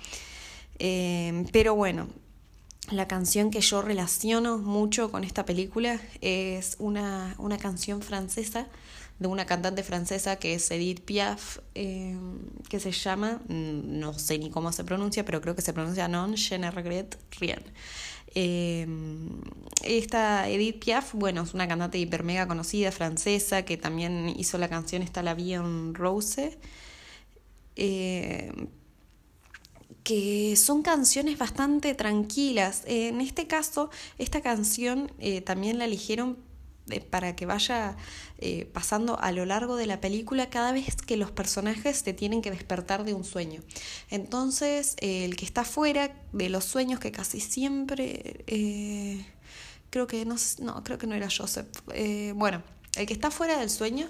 Em, 0.79 1.45
pero 1.51 1.75
bueno, 1.75 2.07
la 2.91 3.07
canción 3.07 3.51
que 3.51 3.61
yo 3.61 3.81
relaciono 3.81 4.57
mucho 4.57 5.11
con 5.11 5.23
esta 5.23 5.45
película 5.45 5.99
es 6.21 6.75
una, 6.79 7.35
una 7.37 7.57
canción 7.57 8.01
francesa 8.01 8.67
de 9.19 9.27
una 9.27 9.45
cantante 9.45 9.81
francesa 9.83 10.35
que 10.37 10.55
es 10.55 10.69
Edith 10.71 11.01
Piaf, 11.01 11.59
eh, 11.73 12.17
que 12.69 12.79
se 12.79 12.91
llama, 12.91 13.41
mm, 13.47 13.99
no 13.99 14.13
sé 14.13 14.37
ni 14.37 14.49
cómo 14.49 14.71
se 14.71 14.83
pronuncia, 14.83 15.23
pero 15.23 15.41
creo 15.41 15.55
que 15.55 15.61
se 15.61 15.73
pronuncia 15.73 16.07
Non, 16.07 16.35
je 16.35 16.57
ne 16.57 16.69
regrette 16.69 17.17
rien. 17.39 17.63
Eh, 18.35 18.85
esta 19.83 20.49
Edith 20.49 20.83
Piaf, 20.83 21.13
bueno, 21.13 21.43
es 21.43 21.53
una 21.53 21.67
cantante 21.67 21.97
hiper 21.97 22.23
mega 22.23 22.47
conocida 22.47 22.91
francesa 22.91 23.63
que 23.63 23.77
también 23.77 24.33
hizo 24.37 24.57
la 24.57 24.67
canción 24.67 25.01
Está 25.01 25.23
la 25.23 25.33
vie 25.33 25.55
en 25.55 25.93
rose. 25.93 26.57
Eh, 27.77 28.51
que 30.05 30.55
son 30.55 30.83
canciones 30.83 31.37
bastante 31.37 31.95
tranquilas. 31.95 32.83
En 32.85 33.19
este 33.19 33.47
caso, 33.47 33.89
esta 34.17 34.39
canción 34.39 35.11
eh, 35.19 35.41
también 35.41 35.79
la 35.79 35.85
eligieron 35.85 36.37
para 37.09 37.35
que 37.35 37.45
vaya 37.45 37.97
eh, 38.37 38.69
pasando 38.71 39.19
a 39.19 39.31
lo 39.31 39.45
largo 39.45 39.75
de 39.75 39.87
la 39.87 39.99
película 39.99 40.49
cada 40.49 40.71
vez 40.71 40.95
que 40.95 41.17
los 41.17 41.31
personajes 41.31 41.97
se 41.97 42.13
tienen 42.13 42.41
que 42.41 42.51
despertar 42.51 43.03
de 43.03 43.13
un 43.13 43.23
sueño. 43.23 43.61
Entonces, 44.09 44.95
el 44.99 45.35
que 45.35 45.45
está 45.45 45.63
fuera 45.63 46.15
de 46.31 46.49
los 46.49 46.63
sueños, 46.65 46.99
que 46.99 47.11
casi 47.11 47.39
siempre, 47.39 48.43
eh, 48.45 49.25
creo 49.89 50.05
que 50.05 50.25
no, 50.25 50.35
no, 50.59 50.83
creo 50.83 50.97
que 50.97 51.07
no 51.07 51.15
era 51.15 51.27
Joseph, 51.35 51.67
eh, 51.93 52.33
bueno, 52.35 52.61
el 52.95 53.07
que 53.07 53.13
está 53.13 53.31
fuera 53.31 53.57
del 53.57 53.69
sueño 53.69 54.07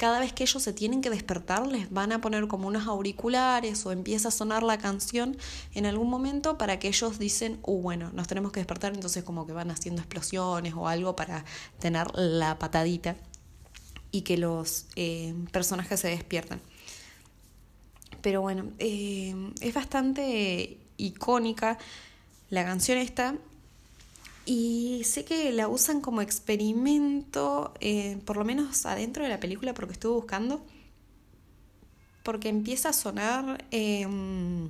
cada 0.00 0.18
vez 0.18 0.32
que 0.32 0.44
ellos 0.44 0.62
se 0.62 0.72
tienen 0.72 1.02
que 1.02 1.10
despertar 1.10 1.66
les 1.66 1.90
van 1.90 2.10
a 2.12 2.22
poner 2.22 2.48
como 2.48 2.66
unos 2.68 2.86
auriculares 2.86 3.84
o 3.84 3.92
empieza 3.92 4.28
a 4.28 4.30
sonar 4.30 4.62
la 4.62 4.78
canción 4.78 5.36
en 5.74 5.84
algún 5.84 6.08
momento 6.08 6.56
para 6.56 6.78
que 6.78 6.88
ellos 6.88 7.18
dicen, 7.18 7.58
uh, 7.64 7.82
bueno, 7.82 8.10
nos 8.14 8.26
tenemos 8.26 8.50
que 8.50 8.60
despertar, 8.60 8.94
entonces 8.94 9.24
como 9.24 9.46
que 9.46 9.52
van 9.52 9.70
haciendo 9.70 10.00
explosiones 10.00 10.72
o 10.74 10.88
algo 10.88 11.16
para 11.16 11.44
tener 11.80 12.06
la 12.14 12.58
patadita 12.58 13.14
y 14.10 14.22
que 14.22 14.38
los 14.38 14.86
eh, 14.96 15.34
personajes 15.52 16.00
se 16.00 16.08
despiertan. 16.08 16.62
Pero 18.22 18.40
bueno, 18.40 18.70
eh, 18.78 19.52
es 19.60 19.74
bastante 19.74 20.78
icónica 20.96 21.76
la 22.48 22.64
canción 22.64 22.96
esta 22.96 23.34
y 24.52 25.04
sé 25.04 25.24
que 25.24 25.52
la 25.52 25.68
usan 25.68 26.00
como 26.00 26.22
experimento, 26.22 27.72
eh, 27.78 28.18
por 28.24 28.36
lo 28.36 28.44
menos 28.44 28.84
adentro 28.84 29.22
de 29.22 29.28
la 29.28 29.38
película, 29.38 29.74
porque 29.74 29.92
estuve 29.92 30.14
buscando, 30.14 30.60
porque 32.24 32.48
empieza 32.48 32.88
a 32.88 32.92
sonar 32.92 33.64
em, 33.70 34.68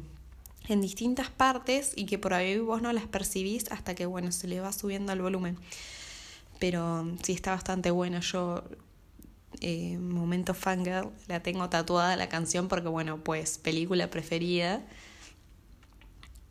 en 0.68 0.80
distintas 0.82 1.30
partes 1.30 1.94
y 1.96 2.04
que 2.04 2.18
por 2.18 2.34
ahí 2.34 2.58
vos 2.58 2.82
no 2.82 2.92
las 2.92 3.06
percibís 3.06 3.72
hasta 3.72 3.94
que, 3.94 4.04
bueno, 4.04 4.32
se 4.32 4.48
le 4.48 4.60
va 4.60 4.70
subiendo 4.70 5.14
el 5.14 5.22
volumen. 5.22 5.56
Pero 6.58 7.10
sí 7.22 7.32
está 7.32 7.52
bastante 7.52 7.90
buena. 7.90 8.20
Yo, 8.20 8.62
eh, 9.62 9.96
momento 9.96 10.52
fangirl, 10.52 11.08
la 11.26 11.42
tengo 11.42 11.70
tatuada 11.70 12.16
la 12.16 12.28
canción 12.28 12.68
porque, 12.68 12.88
bueno, 12.88 13.24
pues 13.24 13.56
película 13.56 14.10
preferida. 14.10 14.82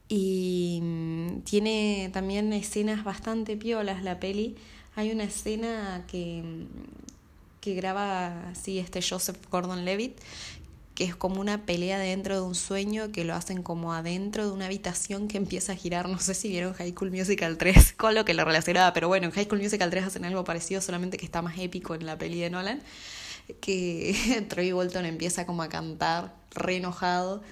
Y 0.10 0.80
mm, 0.82 1.42
tiene 1.42 2.10
también 2.12 2.52
escenas 2.52 3.04
bastante 3.04 3.56
piolas 3.56 4.04
la 4.04 4.20
peli. 4.20 4.56
Hay 4.96 5.12
una 5.12 5.24
escena 5.24 6.04
que, 6.08 6.42
mm, 6.44 6.66
que 7.62 7.76
graba 7.76 8.50
así 8.50 8.80
este 8.80 9.02
Joseph 9.02 9.38
Gordon 9.52 9.86
Levitt, 9.86 10.20
que 10.96 11.04
es 11.06 11.16
como 11.16 11.40
una 11.40 11.66
pelea 11.66 12.00
dentro 12.00 12.36
de 12.36 12.42
un 12.42 12.56
sueño 12.56 13.12
que 13.12 13.24
lo 13.24 13.36
hacen 13.36 13.62
como 13.64 13.94
adentro 13.94 14.48
de 14.48 14.52
una 14.52 14.66
habitación 14.66 15.28
que 15.28 15.38
empieza 15.38 15.74
a 15.74 15.76
girar. 15.76 16.10
No 16.10 16.20
sé 16.20 16.34
si 16.34 16.50
vieron 16.50 16.74
High 16.74 16.92
School 16.92 17.12
Musical 17.12 17.58
3 17.58 17.94
con 17.98 18.16
lo 18.16 18.26
que 18.26 18.34
lo 18.34 18.44
relacionaba, 18.44 18.92
pero 18.94 19.08
bueno, 19.08 19.28
en 19.28 19.32
High 19.32 19.46
School 19.46 19.62
Musical 19.62 19.92
3 19.92 20.06
hacen 20.06 20.26
algo 20.26 20.44
parecido, 20.44 20.82
solamente 20.82 21.18
que 21.18 21.26
está 21.26 21.44
más 21.44 21.58
épico 21.60 21.94
en 21.94 22.06
la 22.08 22.18
peli 22.18 22.40
de 22.42 22.50
Nolan. 22.50 22.82
Que 23.62 24.44
Troy 24.50 24.72
Bolton 24.72 25.06
empieza 25.06 25.46
como 25.46 25.62
a 25.62 25.70
cantar 25.70 26.34
re 26.56 26.78
enojado 26.78 27.44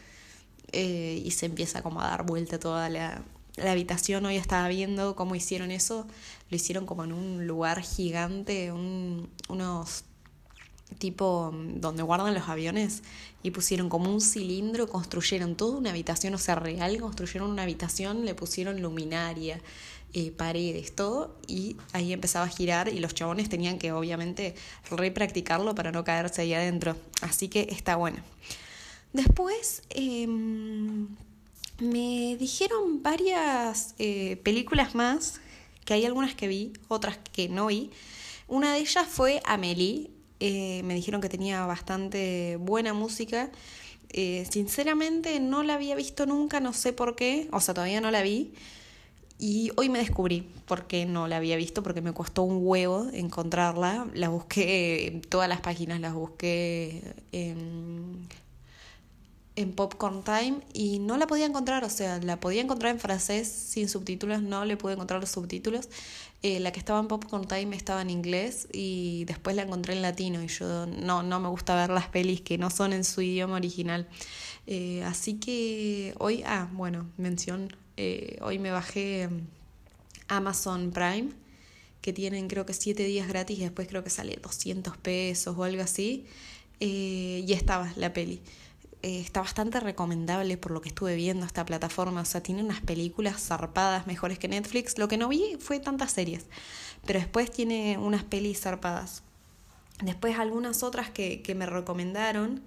eh, 0.72 1.22
y 1.24 1.32
se 1.32 1.46
empieza 1.46 1.82
como 1.82 2.02
a 2.02 2.08
dar 2.08 2.26
vuelta 2.26 2.60
toda 2.60 2.90
la, 2.90 3.22
la 3.56 3.72
habitación. 3.72 4.26
Hoy 4.26 4.38
estaba 4.38 4.68
viendo 4.68 5.16
cómo 5.16 5.36
hicieron 5.36 5.72
eso. 5.72 6.08
Lo 6.50 6.56
hicieron 6.56 6.86
como 6.86 7.04
en 7.04 7.14
un 7.14 7.48
lugar 7.48 7.82
gigante, 7.82 8.72
un, 8.72 9.30
unos 9.50 10.06
tipo 11.00 11.54
donde 11.76 12.02
guardan 12.02 12.34
los 12.34 12.48
aviones 12.48 13.04
y 13.44 13.52
pusieron 13.52 13.90
como 13.90 14.12
un 14.12 14.22
cilindro, 14.22 14.88
construyeron 14.88 15.56
toda 15.56 15.78
una 15.78 15.90
habitación, 15.90 16.34
o 16.34 16.38
sea, 16.38 16.56
real, 16.56 17.00
construyeron 17.00 17.50
una 17.52 17.64
habitación, 17.64 18.26
le 18.26 18.34
pusieron 18.34 18.82
luminaria, 18.82 19.60
eh, 20.14 20.32
paredes, 20.32 20.96
todo, 20.96 21.36
y 21.46 21.76
ahí 21.92 22.14
empezaba 22.14 22.46
a 22.46 22.50
girar 22.50 22.88
y 22.88 23.00
los 23.00 23.14
chabones 23.14 23.50
tenían 23.50 23.78
que 23.78 23.92
obviamente 23.92 24.56
repracticarlo 24.90 25.76
para 25.76 25.92
no 25.92 26.04
caerse 26.04 26.42
ahí 26.42 26.54
adentro. 26.54 26.96
Así 27.22 27.50
que 27.50 27.68
está 27.70 27.96
bueno. 27.96 28.18
Después 29.18 29.82
em, 29.90 31.08
me 31.80 32.38
dijeron 32.38 33.02
varias 33.02 33.96
eh, 33.98 34.40
películas 34.44 34.94
más, 34.94 35.42
que 35.86 35.96
hay 35.96 36.06
algunas 36.06 36.36
que 36.36 36.48
vi, 36.48 36.74
otras 36.88 37.18
que 37.34 37.50
no 37.50 37.66
vi. 37.66 37.90
Una 38.48 38.74
de 38.74 38.80
ellas 38.82 39.08
fue 39.10 39.42
Amelie. 39.44 40.12
Eh, 40.40 40.84
me 40.84 40.94
dijeron 40.94 41.20
que 41.20 41.30
tenía 41.30 41.66
bastante 41.66 42.58
buena 42.58 42.94
música. 42.94 43.50
Eh, 44.10 44.46
sinceramente 44.52 45.40
no 45.40 45.64
la 45.64 45.74
había 45.74 45.96
visto 45.96 46.28
nunca, 46.28 46.60
no 46.60 46.72
sé 46.72 46.94
por 46.94 47.16
qué, 47.16 47.48
o 47.52 47.60
sea, 47.60 47.74
todavía 47.74 48.02
no 48.02 48.12
la 48.12 48.22
vi. 48.22 48.54
Y 49.40 49.72
hoy 49.78 49.90
me 49.90 49.98
descubrí 49.98 50.48
porque 50.68 51.08
no 51.08 51.28
la 51.28 51.38
había 51.38 51.56
visto, 51.56 51.82
porque 51.82 52.02
me 52.02 52.14
costó 52.14 52.44
un 52.44 52.60
huevo 52.62 53.08
encontrarla. 53.14 54.06
La 54.14 54.30
busqué 54.30 55.08
en 55.08 55.22
todas 55.22 55.50
las 55.50 55.62
páginas, 55.62 56.00
las 56.00 56.14
busqué 56.14 57.16
en 57.32 58.28
en 59.58 59.74
Popcorn 59.74 60.24
Time 60.24 60.60
y 60.72 61.00
no 61.00 61.18
la 61.18 61.26
podía 61.26 61.48
encontrar, 61.48 61.84
o 61.84 61.90
sea, 61.90 62.20
la 62.20 62.40
podía 62.40 62.62
encontrar 62.62 62.94
en 62.94 63.00
francés 63.00 63.48
sin 63.48 63.90
subtítulos, 63.90 64.44
no 64.44 64.64
le 64.66 64.78
pude 64.78 64.94
encontrar 64.94 65.20
los 65.20 65.32
subtítulos. 65.32 65.90
Eh, 66.44 66.60
la 66.60 66.72
que 66.72 66.78
estaba 66.78 67.00
en 67.00 67.08
Popcorn 67.08 67.48
Time 67.48 67.76
estaba 67.76 68.04
en 68.04 68.12
inglés 68.12 68.68
y 68.72 69.26
después 69.26 69.56
la 69.56 69.64
encontré 69.64 69.96
en 69.96 70.04
latino 70.04 70.44
y 70.44 70.48
yo 70.48 70.86
no, 70.86 71.24
no 71.24 71.40
me 71.40 71.50
gusta 71.50 71.76
ver 71.76 71.90
las 71.90 72.08
pelis 72.08 72.42
que 72.42 72.60
no 72.60 72.70
son 72.70 72.94
en 72.94 73.04
su 73.04 73.22
idioma 73.24 73.56
original. 73.56 74.08
Eh, 74.68 75.04
así 75.04 75.40
que 75.40 76.14
hoy, 76.20 76.44
ah, 76.46 76.70
bueno, 76.74 77.10
mención, 77.18 77.76
eh, 77.98 78.38
hoy 78.42 78.60
me 78.60 78.70
bajé 78.70 79.28
Amazon 80.28 80.92
Prime 80.92 81.30
que 82.02 82.14
tienen 82.14 82.48
creo 82.48 82.66
que 82.68 82.74
7 82.74 83.04
días 83.06 83.28
gratis 83.28 83.58
y 83.58 83.62
después 83.64 83.88
creo 83.88 84.04
que 84.04 84.12
sale 84.12 84.38
200 84.42 84.96
pesos 84.98 85.58
o 85.58 85.64
algo 85.64 85.82
así. 85.82 86.28
y 86.80 87.52
estaba 87.54 87.92
la 87.96 88.14
peli. 88.14 88.40
Eh, 89.04 89.20
está 89.20 89.42
bastante 89.42 89.80
recomendable 89.80 90.58
por 90.58 90.72
lo 90.72 90.82
que 90.82 90.90
estuve 90.90 91.16
viendo 91.16 91.46
esta 91.46 91.66
plataforma. 91.66 92.22
O 92.22 92.26
sea, 92.26 92.42
tiene 92.42 92.64
unas 92.64 92.82
películas 92.82 93.42
zarpadas 93.42 94.08
mejores 94.08 94.40
que 94.40 94.48
Netflix. 94.48 94.98
Lo 94.98 95.08
que 95.08 95.18
no 95.18 95.28
vi 95.28 95.58
fue 95.60 95.80
tantas 95.80 96.12
series, 96.12 96.46
pero 97.06 97.20
después 97.20 97.52
tiene 97.52 97.98
unas 97.98 98.24
pelis 98.24 98.62
zarpadas. 98.62 99.24
Después 100.04 100.38
algunas 100.38 100.84
otras 100.84 101.10
que, 101.10 101.42
que 101.42 101.56
me 101.56 101.66
recomendaron 101.66 102.62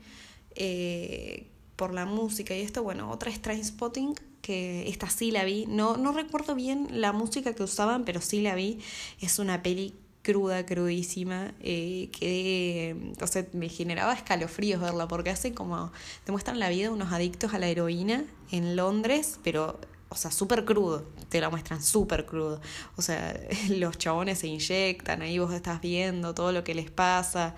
eh, 0.57 1.47
por 1.77 1.95
la 1.95 2.07
música 2.07 2.55
y 2.55 2.61
esto, 2.61 2.83
bueno, 2.83 3.11
otra 3.11 3.31
es 3.31 3.66
Spotting 3.66 4.14
que 4.43 4.88
esta 4.88 5.09
sí 5.11 5.31
la 5.31 5.45
vi. 5.45 5.66
No, 5.66 5.97
no 5.97 6.12
recuerdo 6.12 6.55
bien 6.55 6.88
la 6.90 7.12
música 7.12 7.55
que 7.55 7.62
usaban, 7.62 8.05
pero 8.05 8.21
sí 8.21 8.40
la 8.40 8.55
vi. 8.55 8.81
Es 9.21 9.38
una 9.38 9.62
peli 9.62 9.95
cruda, 10.23 10.67
crudísima, 10.67 11.53
eh, 11.61 12.11
que 12.13 12.91
entonces 12.91 13.47
me 13.55 13.69
generaba 13.69 14.13
escalofríos 14.13 14.81
verla, 14.81 15.09
porque 15.09 15.31
hace 15.31 15.55
como, 15.55 15.93
te 16.25 16.33
muestran 16.33 16.59
la 16.59 16.69
vida 16.69 16.91
unos 16.91 17.13
adictos 17.13 17.55
a 17.55 17.59
la 17.59 17.69
heroína 17.69 18.25
en 18.51 18.77
Londres, 18.77 19.39
pero, 19.43 19.81
o 20.09 20.17
sea, 20.17 20.31
súper 20.31 20.65
crudo, 20.65 21.05
te 21.29 21.41
la 21.41 21.49
muestran 21.51 21.83
súper 21.83 22.27
crudo, 22.27 22.61
o 22.97 23.03
sea, 23.03 23.39
los 23.71 23.97
chabones 23.99 24.41
se 24.41 24.49
inyectan, 24.49 25.23
ahí 25.23 25.39
vos 25.39 25.53
estás 25.55 25.81
viendo 25.81 26.35
todo 26.35 26.53
lo 26.53 26.65
que 26.65 26.75
les 26.75 26.91
pasa. 26.91 27.55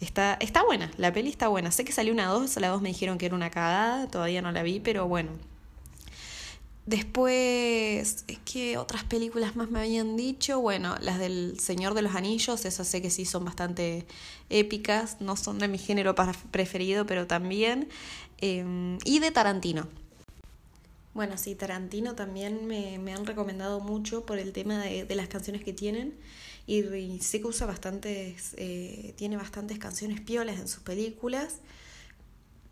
Está, 0.00 0.38
está 0.40 0.64
buena, 0.64 0.90
la 0.96 1.12
peli 1.12 1.28
está 1.28 1.48
buena. 1.48 1.70
Sé 1.70 1.84
que 1.84 1.92
salió 1.92 2.14
una 2.14 2.26
2, 2.26 2.56
la 2.56 2.68
2 2.68 2.80
me 2.80 2.88
dijeron 2.88 3.18
que 3.18 3.26
era 3.26 3.34
una 3.34 3.50
cagada, 3.50 4.06
todavía 4.08 4.40
no 4.40 4.50
la 4.50 4.62
vi, 4.62 4.80
pero 4.80 5.06
bueno, 5.06 5.30
Después, 6.90 8.24
¿qué 8.44 8.76
otras 8.76 9.04
películas 9.04 9.54
más 9.54 9.70
me 9.70 9.78
habían 9.78 10.16
dicho? 10.16 10.60
Bueno, 10.60 10.96
las 11.00 11.20
del 11.20 11.60
Señor 11.60 11.94
de 11.94 12.02
los 12.02 12.16
Anillos, 12.16 12.64
esas 12.64 12.88
sé 12.88 13.00
que 13.00 13.10
sí 13.10 13.24
son 13.24 13.44
bastante 13.44 14.06
épicas, 14.48 15.20
no 15.20 15.36
son 15.36 15.60
de 15.60 15.68
mi 15.68 15.78
género 15.78 16.16
preferido, 16.50 17.06
pero 17.06 17.28
también. 17.28 17.88
Em, 18.38 18.98
y 19.04 19.20
de 19.20 19.30
Tarantino. 19.30 19.86
Bueno, 21.14 21.38
sí, 21.38 21.54
Tarantino 21.54 22.16
también 22.16 22.66
me, 22.66 22.98
me 22.98 23.12
han 23.12 23.24
recomendado 23.24 23.78
mucho 23.78 24.26
por 24.26 24.40
el 24.40 24.52
tema 24.52 24.82
de, 24.82 25.14
las 25.14 25.28
canciones 25.28 25.62
que 25.62 25.72
tienen. 25.72 26.18
Y, 26.66 26.82
sé 27.20 27.40
que 27.40 27.46
usa 27.46 27.68
bastantes, 27.68 28.54
eh, 28.56 29.14
tiene 29.16 29.36
bastantes 29.36 29.78
canciones 29.78 30.20
piolas 30.20 30.58
en 30.58 30.66
sus 30.66 30.82
películas 30.82 31.60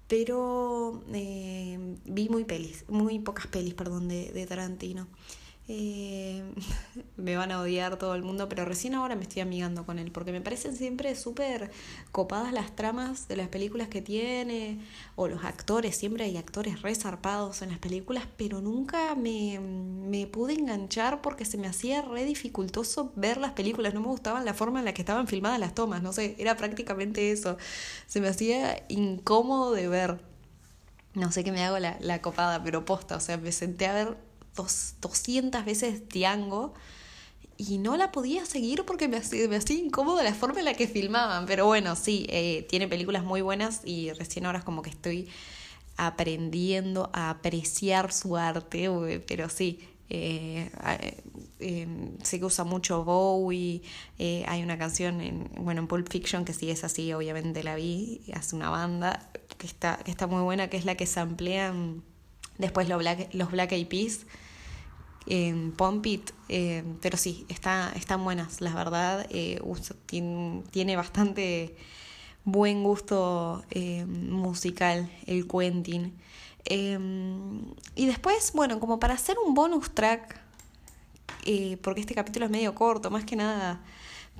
pero 0.09 1.03
eh, 1.13 1.97
vi 2.05 2.29
muy 2.29 2.45
pelis, 2.45 2.85
muy 2.89 3.19
pocas 3.21 3.47
pelis, 3.47 3.75
perdón, 3.75 4.09
de, 4.09 4.33
de 4.33 4.47
Tarantino. 4.47 5.07
Eh, 5.71 6.43
me 7.19 7.37
van 7.37 7.53
a 7.53 7.61
odiar 7.61 7.99
todo 7.99 8.15
el 8.15 8.23
mundo, 8.23 8.49
pero 8.49 8.65
recién 8.65 8.95
ahora 8.95 9.17
me 9.17 9.23
estoy 9.23 9.43
amigando 9.43 9.85
con 9.85 9.99
él, 9.99 10.11
porque 10.11 10.33
me 10.33 10.41
parecen 10.41 10.75
siempre 10.75 11.15
súper 11.15 11.71
copadas 12.11 12.55
las 12.55 12.75
tramas 12.75 13.29
de 13.29 13.37
las 13.37 13.49
películas 13.49 13.89
que 13.89 14.01
tiene, 14.01 14.81
o 15.15 15.29
los 15.29 15.45
actores, 15.45 15.95
siempre 15.95 16.25
hay 16.25 16.39
actores 16.39 16.81
resarpados 16.81 17.61
en 17.61 17.69
las 17.69 17.79
películas, 17.79 18.25
pero 18.39 18.63
nunca 18.63 19.15
me, 19.15 19.61
me 19.61 20.27
pude 20.27 20.55
enganchar 20.55 21.21
porque 21.21 21.45
se 21.45 21.59
me 21.59 21.67
hacía 21.67 22.01
re 22.01 22.25
dificultoso 22.25 23.13
ver 23.15 23.37
las 23.37 23.53
películas, 23.53 23.93
no 23.93 24.01
me 24.01 24.07
gustaban 24.09 24.47
la 24.47 24.55
forma 24.55 24.79
en 24.79 24.87
la 24.87 24.95
que 24.95 25.03
estaban 25.03 25.27
filmadas 25.27 25.61
las 25.61 25.75
tomas, 25.75 26.03
no 26.03 26.15
sé, 26.15 26.35
era 26.39 26.57
prácticamente 26.57 27.31
eso, 27.31 27.59
se 28.07 28.21
me 28.23 28.29
hacía 28.29 28.85
incómodo 28.89 29.73
de 29.73 29.89
ver. 29.89 30.19
No 31.15 31.33
sé 31.33 31.43
qué 31.45 31.53
me 31.53 31.65
hago 31.65 31.79
la, 31.79 31.97
la 32.01 32.23
copada, 32.23 32.63
pero 32.63 32.85
posta, 32.85 33.17
o 33.17 33.21
sea, 33.21 33.37
me 33.39 33.51
senté 33.53 33.87
a 33.87 33.93
ver 33.95 34.17
dos, 34.59 34.95
200 35.01 35.65
veces 35.65 36.07
Tiango 36.09 36.75
y 37.57 37.79
no 37.79 37.97
la 37.97 38.13
podía 38.13 38.45
seguir 38.45 38.85
porque 38.85 39.09
me 39.09 39.17
hacía, 39.17 39.49
me 39.49 39.57
hacía 39.57 39.79
incómodo 39.79 40.23
la 40.23 40.35
forma 40.35 40.59
en 40.59 40.67
la 40.67 40.75
que 40.75 40.87
filmaban. 40.87 41.47
Pero 41.47 41.67
bueno, 41.67 41.97
sí, 41.97 42.27
eh, 42.29 42.67
tiene 42.69 42.87
películas 42.89 43.25
muy 43.25 43.41
buenas 43.41 43.81
y 43.85 44.13
recién 44.13 44.47
ahora 44.47 44.59
es 44.59 44.65
como 44.65 44.83
que 44.83 44.91
estoy 44.91 45.29
aprendiendo 45.97 47.11
a 47.13 47.31
apreciar 47.31 48.13
su 48.13 48.37
arte, 48.37 48.89
pero 49.27 49.49
sí, 49.49 49.81
eh, 50.11 50.71
eh, 51.61 51.87
sé 52.23 52.39
que 52.39 52.45
usa 52.45 52.65
mucho 52.65 53.05
Bowie, 53.05 53.83
eh, 54.19 54.45
hay 54.47 54.63
una 54.63 54.79
canción 54.79 55.21
en, 55.21 55.51
bueno, 55.57 55.83
en 55.83 55.87
Pulp 55.89 56.09
Fiction 56.09 56.45
que 56.45 56.55
si 56.55 56.71
es 56.71 56.85
así, 56.85 57.13
obviamente 57.13 57.63
la 57.63 57.75
vi, 57.75 58.23
hace 58.33 58.57
una 58.57 58.71
banda 58.71 59.29
que 59.59 59.67
está, 59.67 59.99
que 60.05 60.11
está 60.11 60.27
muy 60.27 60.43
buena, 60.43 60.69
que 60.69 60.77
es 60.77 60.85
la 60.85 60.95
que 60.95 61.05
se 61.05 61.21
amplían 61.21 62.03
después 62.59 62.89
los 62.89 62.99
Black, 62.99 63.35
los 63.35 63.51
Black 63.51 63.73
Eyed 63.73 63.89
Peas 63.89 64.21
en 65.29 65.73
Pump 65.73 66.05
It, 66.07 66.31
eh, 66.49 66.83
pero 67.03 67.17
sí, 67.17 67.45
está, 67.49 67.93
están 67.95 68.25
buenas, 68.25 68.61
la 68.61 68.75
verdad, 68.75 69.27
eh, 69.31 69.61
tiene, 70.07 70.97
bastante 70.97 71.77
buen 72.45 72.83
gusto 72.83 73.63
eh, 73.71 74.07
musical 74.07 75.11
el 75.27 75.47
Quentin. 75.47 76.15
y 76.65 78.07
después, 78.07 78.53
bueno, 78.55 78.81
como 78.81 78.99
para 78.99 79.15
hacer 79.15 79.37
un 79.45 79.55
bonus 79.55 79.95
track, 79.95 80.41
porque 81.83 82.01
este 82.01 82.15
capítulo 82.15 82.47
es 82.47 82.51
medio 82.51 82.75
corto, 82.75 83.11
más 83.11 83.25
que 83.25 83.37
nada 83.37 83.83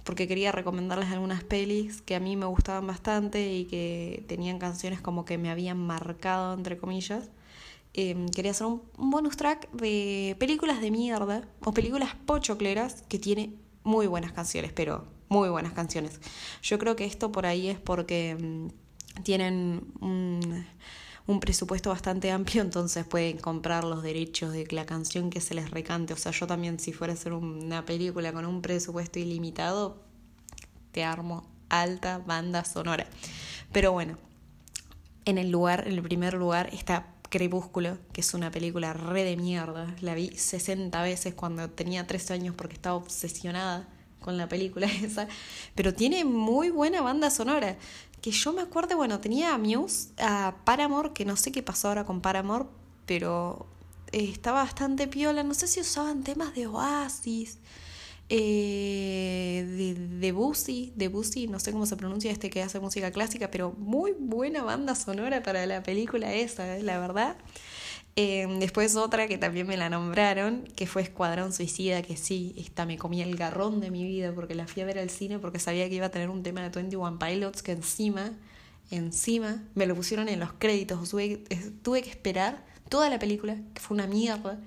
porque 0.05 0.27
quería 0.27 0.53
recomendarles 0.53 1.11
algunas 1.11 1.45
pelis 1.45 2.01
que 2.01 2.15
a 2.15 2.21
mí 2.21 2.35
me 2.35 2.47
gustaban 2.47 2.87
bastante 2.87 3.53
y 3.53 3.67
que 3.67 4.25
tenían 4.27 4.59
canciones 4.59 5.03
como 5.03 5.27
que 5.27 5.37
me 5.37 5.51
habían 5.51 5.79
marcado, 5.79 6.55
entre 6.55 6.79
comillas. 6.79 7.29
Em, 7.95 8.29
quería 8.29 8.53
hacer 8.53 8.67
un, 8.67 8.83
bonus 8.97 9.37
track 9.37 9.71
de 9.73 10.37
películas 10.39 10.81
de 10.81 10.91
mierda 10.91 11.49
o 11.65 11.73
películas 11.73 12.15
pochocleras 12.27 13.03
que 13.09 13.19
tiene 13.19 13.55
muy 13.83 14.07
buenas 14.07 14.33
canciones, 14.33 14.73
pero 14.73 15.07
muy 15.29 15.49
buenas 15.49 15.73
canciones. 15.73 16.21
Yo 16.63 16.79
creo 16.79 16.97
que 16.97 17.05
esto 17.05 17.33
por 17.33 17.47
ahí 17.47 17.69
es 17.69 17.79
porque 17.79 18.31
em, 18.31 18.71
tienen 19.23 19.93
un, 20.01 20.67
un, 21.27 21.41
presupuesto 21.41 21.91
bastante 21.91 22.31
amplio, 22.31 22.63
entonces 22.63 23.05
pueden 23.05 23.39
comprar 23.39 23.85
los 23.85 24.03
derechos 24.03 24.53
de 24.53 24.67
la 24.71 24.87
canción 24.87 25.31
que 25.31 25.41
se 25.41 25.55
les 25.55 25.71
recante. 25.71 26.13
O 26.13 26.17
sea, 26.17 26.33
yo 26.33 26.47
también 26.47 26.79
si 26.79 26.93
fuera 26.93 27.15
a 27.15 27.17
hacer 27.17 27.33
una 27.33 27.85
película 27.85 28.33
con 28.33 28.47
un 28.47 28.63
presupuesto 28.63 29.19
ilimitado, 29.19 30.03
te 30.93 31.05
armo 31.05 31.47
alta 31.69 32.19
banda 32.19 32.65
sonora. 32.65 33.07
Pero 33.73 33.93
bueno, 33.93 34.19
en 35.25 35.39
el 35.39 35.51
lugar, 35.51 35.87
en 35.87 35.95
el 35.95 36.03
primer 36.03 36.35
lugar 36.35 36.71
está 36.73 37.15
Crepúsculo, 37.31 37.99
que 38.13 38.21
es 38.21 38.35
una 38.35 38.51
película 38.51 38.93
re 38.93 39.25
de 39.25 39.37
mierda. 39.37 39.95
La 40.01 40.15
vi 40.15 40.31
60 40.31 41.03
veces 41.03 41.35
cuando 41.35 41.69
tenía 41.71 42.07
13 42.07 42.35
años 42.35 42.55
porque 42.57 42.75
estaba 42.75 42.97
obsesionada 42.97 43.89
con 44.21 44.37
la 44.37 44.49
película 44.49 44.87
esa. 45.03 45.29
Pero 45.75 45.95
tiene 45.95 46.25
muy 46.25 46.71
buena 46.71 47.03
banda 47.03 47.31
sonora. 47.31 47.77
Que 48.21 48.31
yo 48.31 48.53
me 48.53 48.63
acuerdo, 48.63 48.97
bueno, 48.97 49.21
tenía 49.21 49.55
a 49.55 49.59
Muse, 49.59 50.11
a 50.19 50.57
Paramore, 50.65 51.13
que 51.13 51.25
no 51.25 51.37
sé 51.37 51.53
qué 51.53 51.63
pasó 51.63 51.89
ahora 51.89 52.05
con 52.05 52.21
Paramore, 52.21 52.67
pero 53.07 53.67
eh, 54.13 54.29
estaba 54.33 54.63
bastante 54.63 55.07
piola. 55.07 55.43
No 55.45 55.55
sé 55.55 55.69
si 55.69 55.81
usaban 55.81 56.25
temas 56.25 56.55
de 56.55 56.67
Oasis 56.67 57.59
eh, 58.31 59.65
de, 59.67 59.95
de 59.95 60.33
de 60.95 61.47
no 61.49 61.59
sé 61.59 61.73
cómo 61.73 61.87
se 61.87 61.97
pronuncia 61.97 62.31
este 62.31 62.51
que 62.51 62.63
hace 62.63 62.79
música 62.79 63.11
clásica, 63.11 63.51
pero 63.51 63.73
muy 63.79 64.13
buena 64.19 64.63
banda 64.63 64.95
sonora 64.95 65.43
para 65.43 65.65
la 65.67 65.83
película 65.83 66.35
esa, 66.35 66.77
eh, 66.77 66.83
la 66.83 66.99
verdad. 66.99 67.37
Em, 68.17 68.59
después 68.59 68.97
otra 68.97 69.29
que 69.29 69.39
también 69.39 69.67
me 69.67 69.77
la 69.77 69.89
nombraron, 69.89 70.65
que 70.77 70.87
fue 70.87 71.03
Escuadrón 71.03 71.53
Suicida, 71.53 72.03
que 72.03 72.17
sí, 72.17 72.55
esta 72.59 72.85
me 72.85 72.99
comía 72.99 73.25
el 73.25 73.37
garrón 73.37 73.81
de 73.81 73.91
mi 73.91 74.05
vida 74.05 74.33
porque 74.35 74.55
la 74.55 74.67
fui 74.67 74.83
a 74.83 74.87
ver 74.87 74.99
al 74.99 75.09
cine 75.09 75.39
porque 75.39 75.59
sabía 75.61 75.89
que 75.89 75.95
iba 75.95 76.07
a 76.07 76.11
tener 76.11 76.29
un 76.29 76.43
tema 76.43 76.61
de 76.63 76.71
21 76.71 77.19
Pilots 77.19 77.63
que 77.63 77.73
encima, 77.73 78.33
encima, 78.91 79.63
me 79.75 79.87
lo 79.87 79.95
pusieron 79.95 80.29
en 80.29 80.41
los 80.41 80.53
créditos. 80.53 81.09
Tuve, 81.09 81.45
tuve 81.83 82.03
que 82.03 82.11
esperar 82.11 82.65
toda 82.89 83.09
la 83.09 83.19
película, 83.19 83.57
que 83.73 83.81
fue 83.81 83.95
una 83.95 84.07
mierda 84.07 84.61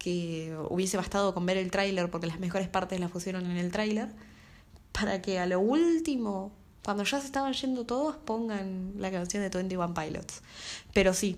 que 0.00 0.56
hubiese 0.70 0.96
bastado 0.96 1.34
con 1.34 1.44
ver 1.44 1.58
el 1.58 1.70
tráiler, 1.70 2.10
porque 2.10 2.26
las 2.26 2.40
mejores 2.40 2.68
partes 2.68 2.98
las 2.98 3.10
pusieron 3.10 3.48
en 3.48 3.58
el 3.58 3.70
tráiler, 3.70 4.08
para 4.92 5.20
que 5.20 5.38
a 5.38 5.46
lo 5.46 5.60
último, 5.60 6.52
cuando 6.82 7.04
ya 7.04 7.20
se 7.20 7.26
estaban 7.26 7.52
yendo 7.52 7.84
todos, 7.84 8.16
pongan 8.16 8.94
la 8.96 9.10
canción 9.12 9.42
de 9.42 9.50
21 9.50 9.92
Pilots. 9.92 10.40
Pero 10.94 11.12
sí, 11.12 11.36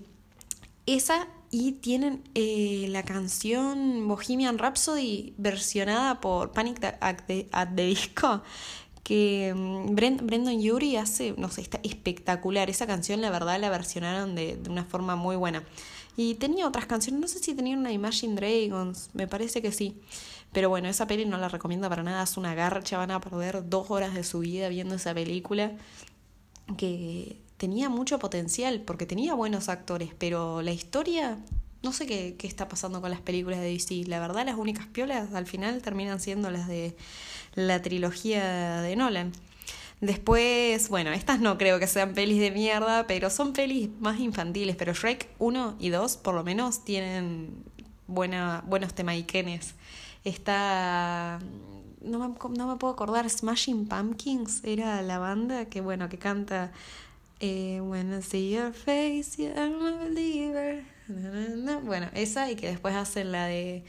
esa 0.85 1.27
y 1.51 1.73
tienen 1.73 2.23
eh, 2.35 2.87
la 2.89 3.03
canción 3.03 4.07
Bohemian 4.07 4.57
Rhapsody 4.57 5.33
versionada 5.37 6.21
por 6.21 6.51
Panic 6.51 6.83
at 7.01 7.17
the, 7.27 7.85
Disco 7.85 8.43
que 9.03 9.53
mm, 9.53 9.93
Brendan 9.93 10.61
Yuri 10.61 10.95
hace, 10.95 11.35
no 11.37 11.49
sé, 11.49 11.61
está 11.61 11.81
espectacular. 11.83 12.69
Esa 12.69 12.87
canción, 12.87 13.19
la 13.19 13.29
verdad, 13.29 13.59
la 13.59 13.69
versionaron 13.69 14.35
de, 14.35 14.55
de 14.55 14.69
una 14.69 14.85
forma 14.85 15.17
muy 15.17 15.35
buena. 15.35 15.63
Y 16.15 16.35
tenía 16.35 16.67
otras 16.67 16.85
canciones, 16.85 17.21
no 17.21 17.27
sé 17.27 17.39
si 17.39 17.55
tenía 17.55 17.75
una 17.77 17.91
Imagine 17.91 18.35
Dragons, 18.35 19.09
me 19.13 19.27
parece 19.27 19.61
que 19.61 19.71
sí. 19.71 19.99
Pero 20.51 20.69
bueno, 20.69 20.87
esa 20.87 21.07
peli 21.07 21.25
no 21.25 21.37
la 21.37 21.49
recomiendo 21.49 21.89
para 21.89 22.03
nada, 22.03 22.23
es 22.23 22.37
una 22.37 22.53
garcha, 22.53 22.97
van 22.97 23.11
a 23.11 23.19
perder 23.19 23.67
dos 23.67 23.89
horas 23.89 24.13
de 24.13 24.23
su 24.23 24.39
vida 24.39 24.69
viendo 24.69 24.95
esa 24.95 25.13
película 25.13 25.71
que 26.77 27.37
tenía 27.57 27.89
mucho 27.89 28.19
potencial 28.19 28.81
porque 28.81 29.05
tenía 29.05 29.33
buenos 29.33 29.69
actores, 29.69 30.11
pero 30.17 30.61
la 30.61 30.71
historia, 30.71 31.39
no 31.81 31.91
sé 31.91 32.05
qué, 32.05 32.35
qué 32.37 32.45
está 32.45 32.67
pasando 32.67 33.01
con 33.01 33.09
las 33.09 33.21
películas 33.21 33.59
de 33.59 33.71
DC. 33.71 34.03
La 34.05 34.19
verdad, 34.19 34.45
las 34.45 34.55
únicas 34.55 34.85
piolas 34.87 35.33
al 35.33 35.47
final 35.47 35.81
terminan 35.81 36.19
siendo 36.19 36.51
las 36.51 36.67
de 36.67 36.95
la 37.55 37.81
trilogía 37.81 38.81
de 38.81 38.95
Nolan. 38.95 39.31
Después, 40.03 40.89
bueno, 40.89 41.13
estas 41.13 41.39
no 41.39 41.57
creo 41.57 41.79
que 41.79 41.87
sean 41.87 42.13
pelis 42.13 42.37
de 42.41 42.51
mierda, 42.51 43.07
pero 43.07 43.29
son 43.29 43.53
pelis 43.53 43.89
más 44.01 44.19
infantiles. 44.19 44.75
Pero 44.75 44.93
Shrek 44.93 45.29
1 45.39 45.77
y 45.79 45.89
2 45.91 46.17
por 46.17 46.35
lo 46.35 46.43
menos 46.43 46.83
tienen 46.83 47.63
buena, 48.07 48.65
buenos 48.67 48.93
temaiquenes. 48.93 49.75
Está... 50.25 51.39
No 52.01 52.19
me, 52.19 52.35
no 52.49 52.67
me 52.67 52.75
puedo 52.75 52.91
acordar, 52.91 53.29
Smashing 53.29 53.87
Pumpkins 53.87 54.61
era 54.65 55.01
la 55.01 55.19
banda 55.19 55.65
que, 55.65 55.79
bueno, 55.79 56.09
que 56.09 56.17
canta... 56.17 56.73
Eh, 57.39 57.79
When 57.81 58.13
I 58.13 58.21
see 58.21 58.51
your 58.51 58.73
face, 58.73 59.37
I'm 59.37 59.85
a 59.85 60.03
believer. 60.03 60.83
Bueno, 61.83 62.09
esa 62.13 62.51
y 62.51 62.55
que 62.57 62.67
después 62.67 62.93
hacen 62.93 63.31
la 63.31 63.45
de 63.45 63.85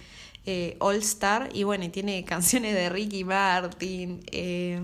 eh, 0.47 0.77
All 0.79 0.97
Star 0.97 1.51
y 1.53 1.65
bueno, 1.65 1.85
y 1.85 1.89
tiene 1.89 2.25
canciones 2.25 2.73
de 2.75 2.89
Ricky 2.89 3.25
Martin, 3.25 4.23
eh, 4.31 4.81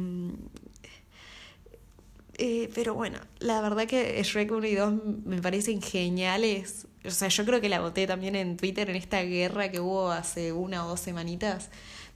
eh, 2.43 2.71
pero 2.75 2.95
bueno, 2.95 3.19
la 3.39 3.61
verdad 3.61 3.87
que 3.87 4.23
Shrek 4.23 4.51
1 4.51 4.67
y 4.67 4.75
2 4.75 4.95
me 5.27 5.43
parecen 5.43 5.83
geniales. 5.83 6.87
O 7.05 7.11
sea, 7.11 7.29
yo 7.29 7.45
creo 7.45 7.61
que 7.61 7.69
la 7.69 7.81
voté 7.81 8.07
también 8.07 8.35
en 8.35 8.57
Twitter 8.57 8.89
en 8.89 8.97
esta 8.97 9.21
guerra 9.21 9.71
que 9.71 9.79
hubo 9.79 10.11
hace 10.11 10.51
una 10.51 10.87
o 10.87 10.89
dos 10.89 11.01
semanitas 11.01 11.69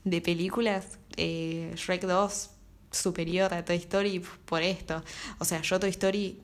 de 0.03 0.21
películas. 0.21 0.97
Eh, 1.15 1.73
Shrek 1.75 2.05
2 2.05 2.49
superior 2.89 3.53
a 3.53 3.63
Toy 3.63 3.75
Story 3.75 4.19
por 4.45 4.63
esto. 4.63 5.03
O 5.37 5.45
sea, 5.45 5.61
yo 5.61 5.79
Toy 5.79 5.91
Story, 5.91 6.41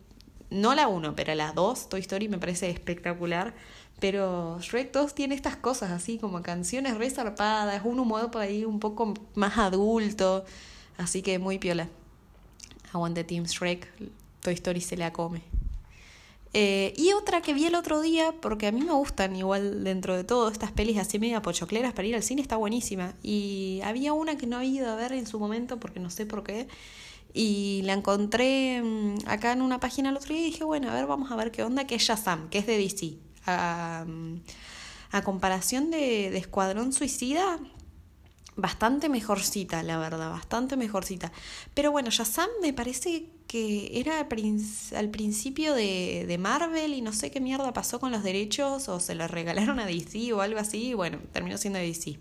no 0.52 0.76
la 0.76 0.88
1, 0.88 1.16
pero 1.16 1.34
la 1.34 1.52
2, 1.52 1.90
Toy 1.90 2.02
Story 2.02 2.30
me 2.30 2.38
parece 2.38 2.70
espectacular. 2.70 3.56
Pero 4.00 4.60
Shrek 4.62 4.92
2 4.92 5.16
tiene 5.16 5.34
estas 5.34 5.56
cosas 5.56 5.90
así 5.90 6.20
como 6.20 6.44
canciones 6.44 7.00
resarpadas, 7.00 7.82
un 7.84 8.00
humor 8.00 8.30
por 8.30 8.44
ahí 8.44 8.64
un 8.64 8.80
poco 8.80 9.16
más 9.34 9.58
adulto. 9.58 10.46
Así 10.98 11.24
que 11.24 11.40
muy 11.40 11.58
piola. 11.58 11.90
Aguante 12.94 13.24
Team 13.24 13.46
Shrek, 13.46 13.88
Toy 14.42 14.54
Story 14.54 14.82
se 14.82 14.98
la 14.98 15.14
come. 15.14 15.42
Eh, 16.54 16.94
y 16.98 17.14
otra 17.14 17.42
que 17.42 17.54
vi 17.54 17.66
el 17.66 17.76
otro 17.76 18.02
día, 18.02 18.34
porque 18.42 18.68
a 18.68 18.72
mí 18.72 18.82
me 18.82 18.92
gustan 18.92 19.36
igual 19.36 19.84
dentro 19.84 20.18
de 20.18 20.26
todo 20.26 20.50
estas 20.50 20.72
pelis 20.72 20.98
así 20.98 21.18
media 21.18 21.42
pochocleras 21.42 21.94
para 21.94 22.08
ir 22.08 22.16
al 22.16 22.24
cine, 22.24 22.42
está 22.42 22.58
buenísima. 22.58 23.14
Y 23.24 23.80
había 23.84 24.14
una 24.14 24.38
que 24.38 24.48
no 24.48 24.58
había 24.58 24.82
ido 24.82 24.92
a 24.92 24.96
ver 24.96 25.14
en 25.14 25.28
su 25.28 25.40
momento 25.40 25.80
porque 25.80 26.00
no 26.00 26.10
sé 26.10 26.26
por 26.26 26.44
qué. 26.44 26.68
Y 27.34 27.82
la 27.86 27.94
encontré 27.94 28.82
mm, 28.84 29.20
acá 29.28 29.54
en 29.54 29.62
una 29.62 29.80
página 29.80 30.10
el 30.10 30.18
otro 30.18 30.34
día 30.34 30.42
y 30.42 30.52
dije, 30.52 30.66
bueno, 30.66 30.90
a 30.90 30.94
ver, 30.94 31.08
vamos 31.08 31.32
a 31.32 31.36
ver 31.38 31.52
qué 31.52 31.64
onda, 31.64 31.88
que 31.88 31.96
es 31.96 32.04
Shazam, 32.04 32.50
que 32.50 32.58
es 32.58 32.68
de 32.68 32.78
DC. 32.78 33.18
A, 33.46 34.04
mm, 34.06 34.42
a 35.12 35.24
comparación 35.24 35.92
de, 35.92 36.30
de 36.32 36.38
Escuadrón 36.38 36.92
Suicida, 36.92 37.60
bastante 38.56 39.10
mejorcita, 39.10 39.84
la 39.84 39.98
verdad, 39.98 40.30
bastante 40.30 40.78
mejorcita. 40.78 41.32
Pero 41.74 41.92
bueno, 41.92 42.10
Shazam 42.10 42.50
me 42.62 42.74
parece 42.74 43.26
que 43.48 44.00
era 44.00 44.20
al 44.20 45.10
principio 45.10 45.74
de, 45.74 46.26
de, 46.28 46.38
Marvel 46.38 46.94
y 46.94 47.02
no 47.02 47.12
sé 47.14 47.32
qué 47.32 47.42
mierda 47.42 47.74
pasó 47.74 48.00
con 48.00 48.12
los 48.12 48.24
derechos 48.24 48.88
o 48.88 49.00
se 49.00 49.16
los 49.16 49.30
regalaron 49.30 49.80
a 49.80 49.86
DC 49.86 50.32
o 50.34 50.42
algo 50.42 50.60
así 50.60 50.90
y 50.90 50.94
bueno, 50.94 51.20
terminó 51.34 51.58
siendo 51.58 51.80
DC. 51.80 52.18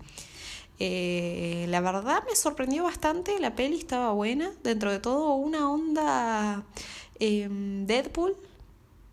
Eh, 0.83 1.67
la 1.69 1.79
verdad 1.79 2.23
me 2.27 2.35
sorprendió 2.35 2.83
bastante, 2.83 3.39
la 3.39 3.53
peli 3.55 3.77
estaba 3.77 4.13
buena, 4.13 4.51
dentro 4.63 4.91
de 4.91 4.99
todo 4.99 5.35
una 5.35 5.69
onda 5.69 6.63
em, 7.19 7.85
Deadpool, 7.85 8.35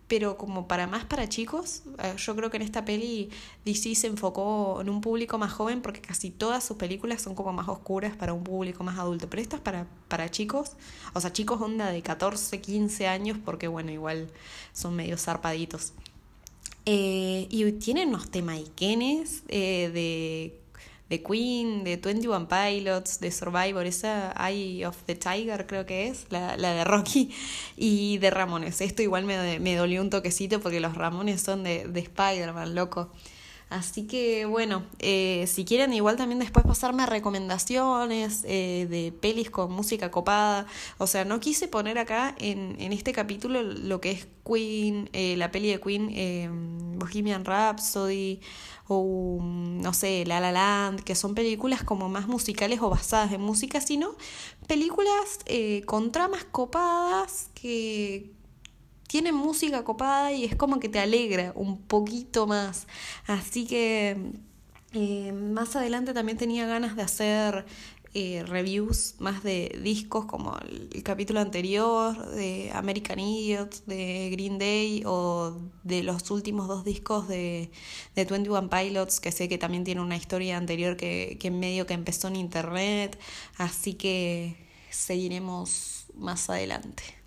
pero 0.08 0.38
como 0.38 0.66
para 0.66 0.86
más 0.86 1.04
para 1.04 1.28
chicos. 1.28 1.82
Eh, 2.02 2.14
yo 2.16 2.34
creo 2.34 2.50
que 2.50 2.56
en 2.56 2.62
esta 2.62 2.84
peli 2.84 3.30
DC 3.64 3.94
se 3.94 4.06
enfocó 4.06 4.80
en 4.80 4.88
un 4.88 5.00
público 5.00 5.38
más 5.38 5.52
joven 5.52 5.82
porque 5.82 6.00
casi 6.00 6.30
todas 6.30 6.64
sus 6.64 6.78
películas 6.78 7.22
son 7.22 7.34
como 7.34 7.52
más 7.52 7.68
oscuras 7.68 8.16
para 8.16 8.32
un 8.32 8.42
público 8.42 8.82
más 8.82 8.98
adulto, 8.98 9.28
pero 9.28 9.42
esta 9.42 9.56
es 9.56 9.62
para, 9.62 9.86
para 10.08 10.30
chicos, 10.30 10.72
o 11.12 11.20
sea, 11.20 11.32
chicos 11.32 11.60
onda 11.60 11.90
de 11.90 12.02
14, 12.02 12.60
15 12.60 13.06
años 13.06 13.38
porque 13.44 13.68
bueno, 13.68 13.92
igual 13.92 14.28
son 14.72 14.96
medio 14.96 15.16
zarpaditos. 15.18 15.92
Eh, 16.90 17.46
y 17.50 17.70
tienen 17.72 18.08
unos 18.08 18.30
temaiquenes 18.30 19.42
eh, 19.48 19.90
de 19.92 20.58
de 21.08 21.22
Queen, 21.22 21.84
de 21.84 21.96
21 21.96 22.48
Pilots, 22.48 23.20
de 23.20 23.30
Survivor, 23.30 23.86
esa 23.86 24.34
Eye 24.38 24.84
of 24.86 24.96
the 25.06 25.14
Tiger 25.14 25.66
creo 25.66 25.86
que 25.86 26.08
es, 26.08 26.26
la, 26.30 26.56
la 26.56 26.74
de 26.74 26.84
Rocky, 26.84 27.30
y 27.76 28.18
de 28.18 28.30
Ramones. 28.30 28.80
Esto 28.80 29.02
igual 29.02 29.24
me, 29.24 29.58
me 29.58 29.74
dolió 29.74 30.02
un 30.02 30.10
toquecito 30.10 30.60
porque 30.60 30.80
los 30.80 30.94
Ramones 30.94 31.40
son 31.40 31.64
de, 31.64 31.86
de 31.88 32.00
Spider-Man, 32.00 32.74
loco. 32.74 33.10
Así 33.70 34.06
que 34.06 34.46
bueno, 34.46 34.84
eh, 34.98 35.44
si 35.46 35.66
quieren 35.66 35.92
igual 35.92 36.16
también 36.16 36.38
después 36.38 36.64
pasarme 36.64 37.04
recomendaciones 37.04 38.42
eh, 38.44 38.86
de 38.88 39.12
pelis 39.12 39.50
con 39.50 39.72
música 39.72 40.10
copada. 40.10 40.66
O 40.96 41.06
sea, 41.06 41.26
no 41.26 41.38
quise 41.38 41.68
poner 41.68 41.98
acá 41.98 42.34
en, 42.38 42.76
en 42.80 42.92
este 42.92 43.12
capítulo 43.12 43.62
lo 43.62 44.00
que 44.00 44.12
es 44.12 44.28
Queen, 44.44 45.10
eh, 45.12 45.36
la 45.36 45.50
peli 45.50 45.70
de 45.70 45.80
Queen, 45.80 46.98
Bohemian 46.98 47.44
Rhapsody 47.44 48.40
o 48.86 49.38
no 49.42 49.92
sé, 49.92 50.24
La 50.26 50.40
La 50.40 50.50
Land, 50.50 51.02
que 51.02 51.14
son 51.14 51.34
películas 51.34 51.84
como 51.84 52.08
más 52.08 52.26
musicales 52.26 52.80
o 52.80 52.88
basadas 52.88 53.32
en 53.32 53.42
música, 53.42 53.82
sino 53.82 54.16
películas 54.66 55.40
con 55.84 56.10
tramas 56.10 56.44
copadas 56.44 57.50
que 57.54 58.37
tiene 59.08 59.32
música 59.32 59.82
copada 59.82 60.32
y 60.32 60.44
es 60.44 60.54
como 60.54 60.78
que 60.78 60.88
te 60.88 61.00
alegra 61.00 61.52
un 61.56 61.78
poquito 61.82 62.46
más. 62.46 62.86
Así 63.26 63.66
que 63.66 64.16
eh, 64.92 65.32
más 65.32 65.74
adelante 65.74 66.14
también 66.14 66.38
tenía 66.38 66.66
ganas 66.66 66.94
de 66.94 67.02
hacer 67.02 67.66
eh, 68.14 68.42
reviews 68.46 69.16
más 69.18 69.42
de 69.42 69.78
discos 69.82 70.26
como 70.26 70.58
el, 70.58 71.02
capítulo 71.02 71.40
anterior 71.40 72.16
de 72.34 72.70
American 72.74 73.18
Idiot, 73.18 73.84
de 73.86 74.30
Green 74.30 74.58
Day 74.58 75.02
o 75.06 75.56
de 75.84 76.02
los 76.02 76.30
últimos 76.30 76.68
dos 76.68 76.84
discos 76.84 77.28
de, 77.28 77.70
de 78.14 78.24
21 78.24 78.68
Pilots, 78.70 79.20
que 79.20 79.32
sé 79.32 79.48
que 79.48 79.58
también 79.58 79.84
tiene 79.84 80.00
una 80.02 80.16
historia 80.16 80.56
anterior 80.58 80.96
que, 80.96 81.38
que 81.40 81.50
medio 81.50 81.86
que 81.86 81.94
empezó 81.94 82.28
en 82.28 82.36
internet. 82.36 83.18
Así 83.56 83.94
que 83.94 84.56
seguiremos 84.90 86.06
más 86.14 86.50
adelante. 86.50 87.17